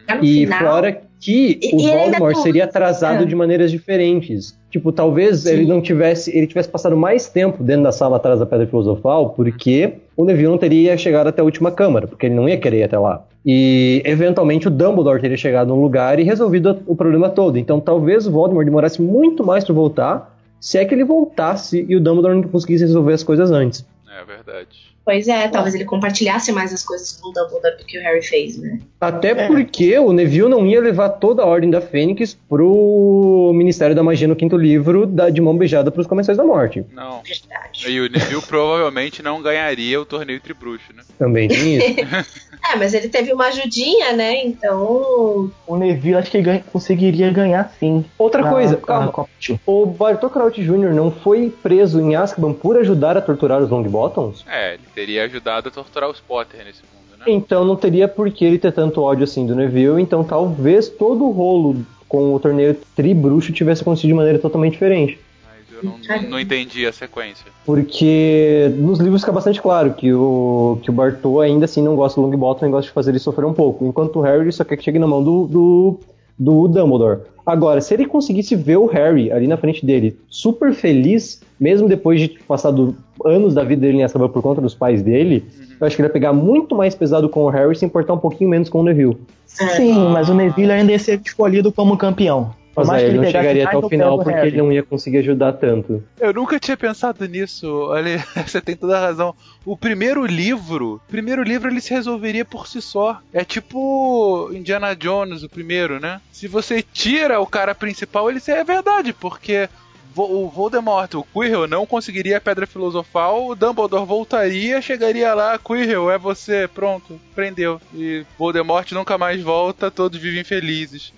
No 0.08 0.24
E 0.24 0.46
final, 0.46 0.58
fora 0.58 1.02
que 1.24 1.58
E- 1.62 1.76
o 1.76 1.80
e 1.80 1.86
Voldemort 1.88 2.36
seria 2.38 2.64
atrasado 2.64 3.22
Ah. 3.22 3.26
de 3.26 3.34
maneiras 3.36 3.70
diferentes. 3.70 4.58
Tipo, 4.70 4.90
talvez 4.90 5.46
ele 5.46 5.64
não 5.66 5.80
tivesse, 5.80 6.36
ele 6.36 6.46
tivesse 6.48 6.68
passado 6.68 6.96
mais 6.96 7.28
tempo 7.28 7.62
dentro 7.62 7.84
da 7.84 7.92
sala 7.92 8.16
atrás 8.16 8.40
da 8.40 8.46
Pedra 8.46 8.66
Filosofal, 8.66 9.30
porque 9.30 9.92
o 10.16 10.24
Neville 10.24 10.48
não 10.48 10.58
teria 10.58 10.96
chegado 10.96 11.28
até 11.28 11.40
a 11.40 11.44
última 11.44 11.70
câmara, 11.70 12.08
porque 12.08 12.26
ele 12.26 12.34
não 12.34 12.48
ia 12.48 12.56
querer 12.58 12.78
ir 12.78 12.82
até 12.84 12.98
lá. 12.98 13.24
E 13.46 14.02
eventualmente 14.04 14.66
o 14.66 14.70
Dumbledore 14.70 15.20
teria 15.20 15.36
chegado 15.36 15.68
no 15.68 15.80
lugar 15.80 16.18
e 16.18 16.22
resolvido 16.24 16.80
o 16.86 16.96
problema 16.96 17.28
todo. 17.28 17.56
Então 17.56 17.78
talvez 17.78 18.26
o 18.26 18.30
Voldemort 18.32 18.64
demorasse 18.64 19.00
muito 19.00 19.44
mais 19.44 19.62
para 19.64 19.74
voltar, 19.74 20.36
se 20.58 20.76
é 20.78 20.84
que 20.84 20.92
ele 20.94 21.04
voltasse 21.04 21.84
e 21.88 21.94
o 21.94 22.00
Dumbledore 22.00 22.34
não 22.34 22.42
conseguisse 22.42 22.84
resolver 22.84 23.12
as 23.12 23.22
coisas 23.22 23.50
antes. 23.52 23.84
É 24.20 24.24
verdade. 24.24 24.68
Pois 25.04 25.26
é, 25.26 25.48
talvez 25.48 25.74
ele 25.74 25.84
compartilhasse 25.84 26.52
mais 26.52 26.72
as 26.72 26.84
coisas 26.84 27.12
com 27.20 27.30
o 27.30 27.32
Dumbledore 27.32 27.76
do 27.76 27.84
que 27.84 27.98
o 27.98 28.02
Harry 28.02 28.22
fez, 28.22 28.56
né? 28.56 28.78
Até 29.00 29.30
É. 29.30 29.46
porque 29.48 29.98
o 29.98 30.12
Neville 30.12 30.48
não 30.48 30.64
ia 30.64 30.80
levar 30.80 31.08
toda 31.10 31.42
a 31.42 31.46
Ordem 31.46 31.68
da 31.70 31.80
Fênix 31.80 32.36
pro 32.48 33.50
Ministério 33.54 33.94
da 33.96 34.02
Magia 34.02 34.28
no 34.28 34.36
quinto 34.36 34.56
livro 34.56 35.06
da, 35.06 35.28
de 35.28 35.40
mão 35.40 35.56
beijada 35.56 35.90
pros 35.90 36.06
Comensais 36.06 36.38
da 36.38 36.44
Morte. 36.44 36.84
Não. 36.92 37.20
Verdade. 37.22 37.90
E 37.90 38.00
o 38.00 38.08
Neville 38.08 38.42
provavelmente 38.42 39.22
não 39.22 39.42
ganharia 39.42 40.00
o 40.00 40.04
torneio 40.04 40.40
Tribruxo, 40.40 40.92
né? 40.94 41.02
Também 41.18 41.48
tem 41.48 41.76
isso. 41.78 42.42
É, 42.72 42.76
mas 42.76 42.94
ele 42.94 43.08
teve 43.08 43.32
uma 43.32 43.46
ajudinha, 43.48 44.12
né? 44.12 44.44
Então. 44.46 45.50
O 45.66 45.76
Neville 45.76 46.14
acho 46.14 46.30
que 46.30 46.40
ganha- 46.40 46.62
conseguiria 46.72 47.28
ganhar 47.30 47.72
sim. 47.80 48.04
Outra 48.16 48.40
Na- 48.40 48.50
coisa, 48.50 48.76
na 48.76 48.80
calma. 49.10 49.28
Tio. 49.40 49.58
O 49.66 49.84
Bartol 49.84 50.30
Crouch 50.30 50.62
Jr. 50.62 50.94
não 50.94 51.10
foi 51.10 51.50
preso 51.60 52.00
em 52.00 52.14
Azkaban 52.14 52.52
por 52.52 52.76
ajudar 52.76 53.16
a 53.16 53.20
torturar 53.20 53.60
os 53.60 53.68
Longbottoms? 53.68 54.44
É, 54.48 54.74
ele 54.74 54.82
teria 54.94 55.24
ajudado 55.24 55.68
a 55.68 55.72
torturar 55.72 56.10
os 56.10 56.20
Potter 56.20 56.64
nesse 56.64 56.82
mundo, 56.82 57.18
né? 57.18 57.24
Então 57.26 57.64
não 57.64 57.76
teria 57.76 58.08
por 58.08 58.30
que 58.30 58.44
ele 58.44 58.58
ter 58.58 58.72
tanto 58.72 59.02
ódio 59.02 59.24
assim 59.24 59.46
do 59.46 59.54
Neville, 59.54 60.00
então 60.00 60.24
talvez 60.24 60.88
todo 60.88 61.24
o 61.24 61.30
rolo 61.30 61.84
com 62.08 62.34
o 62.34 62.38
torneio 62.38 62.76
Tribruxo 62.94 63.52
tivesse 63.52 63.82
acontecido 63.82 64.08
de 64.08 64.14
maneira 64.14 64.38
totalmente 64.38 64.74
diferente. 64.74 65.18
Mas 65.44 65.74
eu 65.74 65.82
não, 65.82 65.98
não, 65.98 66.30
não 66.30 66.40
entendi 66.40 66.86
a 66.86 66.92
sequência. 66.92 67.46
Porque 67.64 68.70
nos 68.76 68.98
livros 68.98 69.22
fica 69.22 69.32
bastante 69.32 69.62
claro 69.62 69.94
que 69.94 70.12
o, 70.12 70.78
que 70.82 70.90
o 70.90 70.92
Bartô 70.92 71.40
ainda 71.40 71.64
assim 71.64 71.82
não 71.82 71.96
gosta 71.96 72.20
do 72.20 72.26
Longbottom 72.26 72.66
e 72.66 72.70
gosta 72.70 72.88
de 72.88 72.94
fazer 72.94 73.12
ele 73.12 73.18
sofrer 73.18 73.46
um 73.46 73.54
pouco. 73.54 73.86
Enquanto 73.86 74.18
o 74.18 74.22
Harry 74.22 74.52
só 74.52 74.62
quer 74.62 74.76
que 74.76 74.84
chegue 74.84 74.98
na 74.98 75.06
mão 75.06 75.24
do, 75.24 75.46
do, 75.46 76.00
do 76.42 76.66
Dumbledore. 76.66 77.20
Agora, 77.44 77.80
se 77.80 77.94
ele 77.94 78.06
conseguisse 78.06 78.54
ver 78.54 78.76
o 78.76 78.86
Harry 78.86 79.30
ali 79.32 79.46
na 79.46 79.56
frente 79.56 79.84
dele 79.84 80.16
super 80.28 80.72
feliz, 80.72 81.40
mesmo 81.58 81.88
depois 81.88 82.20
de 82.20 82.28
passado 82.46 82.96
anos 83.24 83.54
da 83.54 83.64
vida 83.64 83.82
dele 83.82 83.98
em 83.98 84.04
Azkaban 84.04 84.28
por 84.28 84.42
conta 84.42 84.60
dos 84.60 84.74
pais 84.74 85.02
dele, 85.02 85.44
eu 85.80 85.86
acho 85.86 85.96
que 85.96 86.02
ele 86.02 86.08
ia 86.08 86.12
pegar 86.12 86.32
muito 86.32 86.74
mais 86.74 86.94
pesado 86.94 87.28
com 87.28 87.44
o 87.44 87.48
Harry 87.48 87.72
e 87.72 87.76
se 87.76 87.84
importar 87.84 88.14
um 88.14 88.18
pouquinho 88.18 88.50
menos 88.50 88.68
com 88.68 88.80
o 88.80 88.84
Neville. 88.84 89.16
Sim, 89.46 90.08
mas 90.12 90.28
o 90.28 90.34
Neville 90.34 90.70
ainda 90.70 90.92
ia 90.92 90.98
ser 90.98 91.20
escolhido 91.24 91.72
como 91.72 91.96
campeão. 91.96 92.50
Mas 92.74 93.02
ele 93.02 93.18
não 93.18 93.24
chegaria 93.24 93.66
até 93.66 93.76
o 93.76 93.88
final 93.88 94.16
porque 94.18 94.32
Harry. 94.32 94.48
ele 94.48 94.56
não 94.58 94.72
ia 94.72 94.82
conseguir 94.82 95.18
ajudar 95.18 95.52
tanto. 95.54 96.02
Eu 96.18 96.32
nunca 96.32 96.58
tinha 96.58 96.76
pensado 96.76 97.26
nisso. 97.26 97.66
Olha, 97.88 98.24
você 98.46 98.60
tem 98.60 98.76
toda 98.76 98.96
a 98.96 99.00
razão. 99.00 99.34
O 99.64 99.76
primeiro 99.76 100.24
livro, 100.24 100.94
o 101.06 101.10
primeiro 101.10 101.42
livro 101.42 101.70
ele 101.70 101.80
se 101.80 101.92
resolveria 101.92 102.44
por 102.44 102.66
si 102.66 102.80
só. 102.80 103.20
É 103.32 103.44
tipo 103.44 104.50
Indiana 104.52 104.94
Jones, 104.94 105.42
o 105.42 105.48
primeiro, 105.48 106.00
né? 106.00 106.20
Se 106.32 106.48
você 106.48 106.82
tira 106.82 107.40
o 107.40 107.46
cara 107.46 107.74
principal, 107.74 108.30
ele 108.30 108.40
é 108.46 108.64
verdade, 108.64 109.12
porque 109.12 109.68
o 110.16 110.48
Voldemort, 110.48 111.14
o 111.14 111.24
Quirrell, 111.24 111.66
não 111.66 111.86
conseguiria 111.86 112.36
a 112.36 112.40
Pedra 112.40 112.66
Filosofal, 112.66 113.46
o 113.46 113.54
Dumbledore 113.54 114.04
voltaria, 114.04 114.82
chegaria 114.82 115.32
lá, 115.34 115.58
Quirrell, 115.58 116.10
é 116.10 116.18
você, 116.18 116.68
pronto, 116.68 117.20
prendeu. 117.34 117.80
E 117.94 118.24
Voldemort 118.38 118.90
nunca 118.92 119.16
mais 119.16 119.40
volta, 119.42 119.90
todos 119.90 120.20
vivem 120.20 120.44
felizes. 120.44 121.12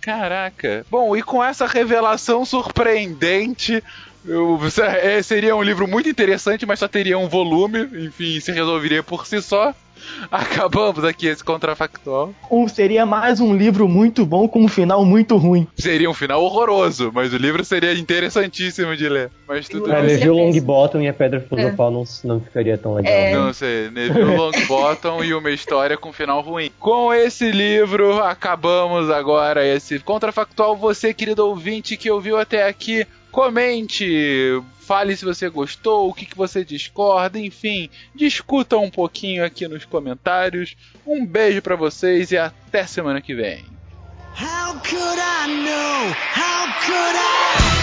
Caraca. 0.00 0.84
Bom, 0.90 1.16
e 1.16 1.22
com 1.22 1.42
essa 1.42 1.66
revelação 1.66 2.44
surpreendente, 2.44 3.82
eu- 4.26 4.58
é, 5.02 5.22
seria 5.22 5.54
um 5.56 5.62
livro 5.62 5.86
muito 5.88 6.08
interessante, 6.08 6.66
mas 6.66 6.78
só 6.78 6.88
teria 6.88 7.18
um 7.18 7.28
volume, 7.28 7.88
enfim, 8.06 8.38
se 8.40 8.52
resolveria 8.52 9.02
por 9.02 9.26
si 9.26 9.40
só. 9.42 9.74
Acabamos 10.30 11.04
aqui 11.04 11.26
esse 11.26 11.44
contrafactual. 11.44 12.32
Um, 12.50 12.66
seria 12.66 13.04
mais 13.04 13.38
um 13.38 13.54
livro 13.54 13.86
muito 13.86 14.24
bom 14.24 14.48
com 14.48 14.62
um 14.62 14.68
final 14.68 15.04
muito 15.04 15.36
ruim. 15.36 15.66
Seria 15.76 16.08
um 16.08 16.14
final 16.14 16.42
horroroso, 16.42 17.10
mas 17.12 17.34
o 17.34 17.36
livro 17.36 17.62
seria 17.64 17.92
interessantíssimo 17.92 18.96
de 18.96 19.08
ler. 19.08 19.30
Mas 19.46 19.68
tudo 19.68 19.92
É, 19.92 19.96
bem. 19.96 20.06
Neville 20.06 20.30
Longbottom 20.30 21.02
e 21.02 21.08
a 21.08 21.12
Pedra 21.12 21.40
Filosofal 21.40 21.90
não, 21.90 22.04
não 22.24 22.40
ficaria 22.40 22.78
tão 22.78 22.94
legal. 22.94 23.12
É. 23.12 23.34
Não 23.34 23.52
sei, 23.52 23.90
Neville 23.90 24.36
Longbottom 24.36 25.22
e 25.22 25.34
uma 25.34 25.50
história 25.50 25.96
com 25.98 26.12
final 26.12 26.40
ruim. 26.40 26.70
Com 26.78 27.12
esse 27.12 27.50
livro, 27.50 28.22
acabamos 28.22 29.10
agora 29.10 29.66
esse 29.66 29.98
contrafactual. 29.98 30.76
Você, 30.76 31.12
querido 31.12 31.46
ouvinte 31.46 31.96
que 31.96 32.10
ouviu 32.10 32.38
até 32.38 32.66
aqui, 32.66 33.06
comente, 33.30 34.62
fale 34.80 35.16
se 35.16 35.24
você 35.24 35.48
gostou, 35.48 36.08
o 36.08 36.14
que, 36.14 36.26
que 36.26 36.36
você 36.36 36.64
discorda, 36.64 37.38
enfim, 37.38 37.88
discuta 38.14 38.76
um 38.76 38.90
pouquinho 38.90 39.44
aqui 39.44 39.66
nos 39.68 39.84
comentários. 39.84 40.76
Um 41.06 41.24
beijo 41.24 41.62
pra 41.62 41.76
vocês 41.76 42.30
e 42.32 42.36
até 42.36 42.86
semana 42.86 43.20
que 43.20 43.34
vem. 43.34 43.64
How 44.38 44.74
could 44.80 45.20
I 45.20 45.46
know? 45.46 46.14
How 46.34 46.66
could 46.84 47.16
I 47.16 47.79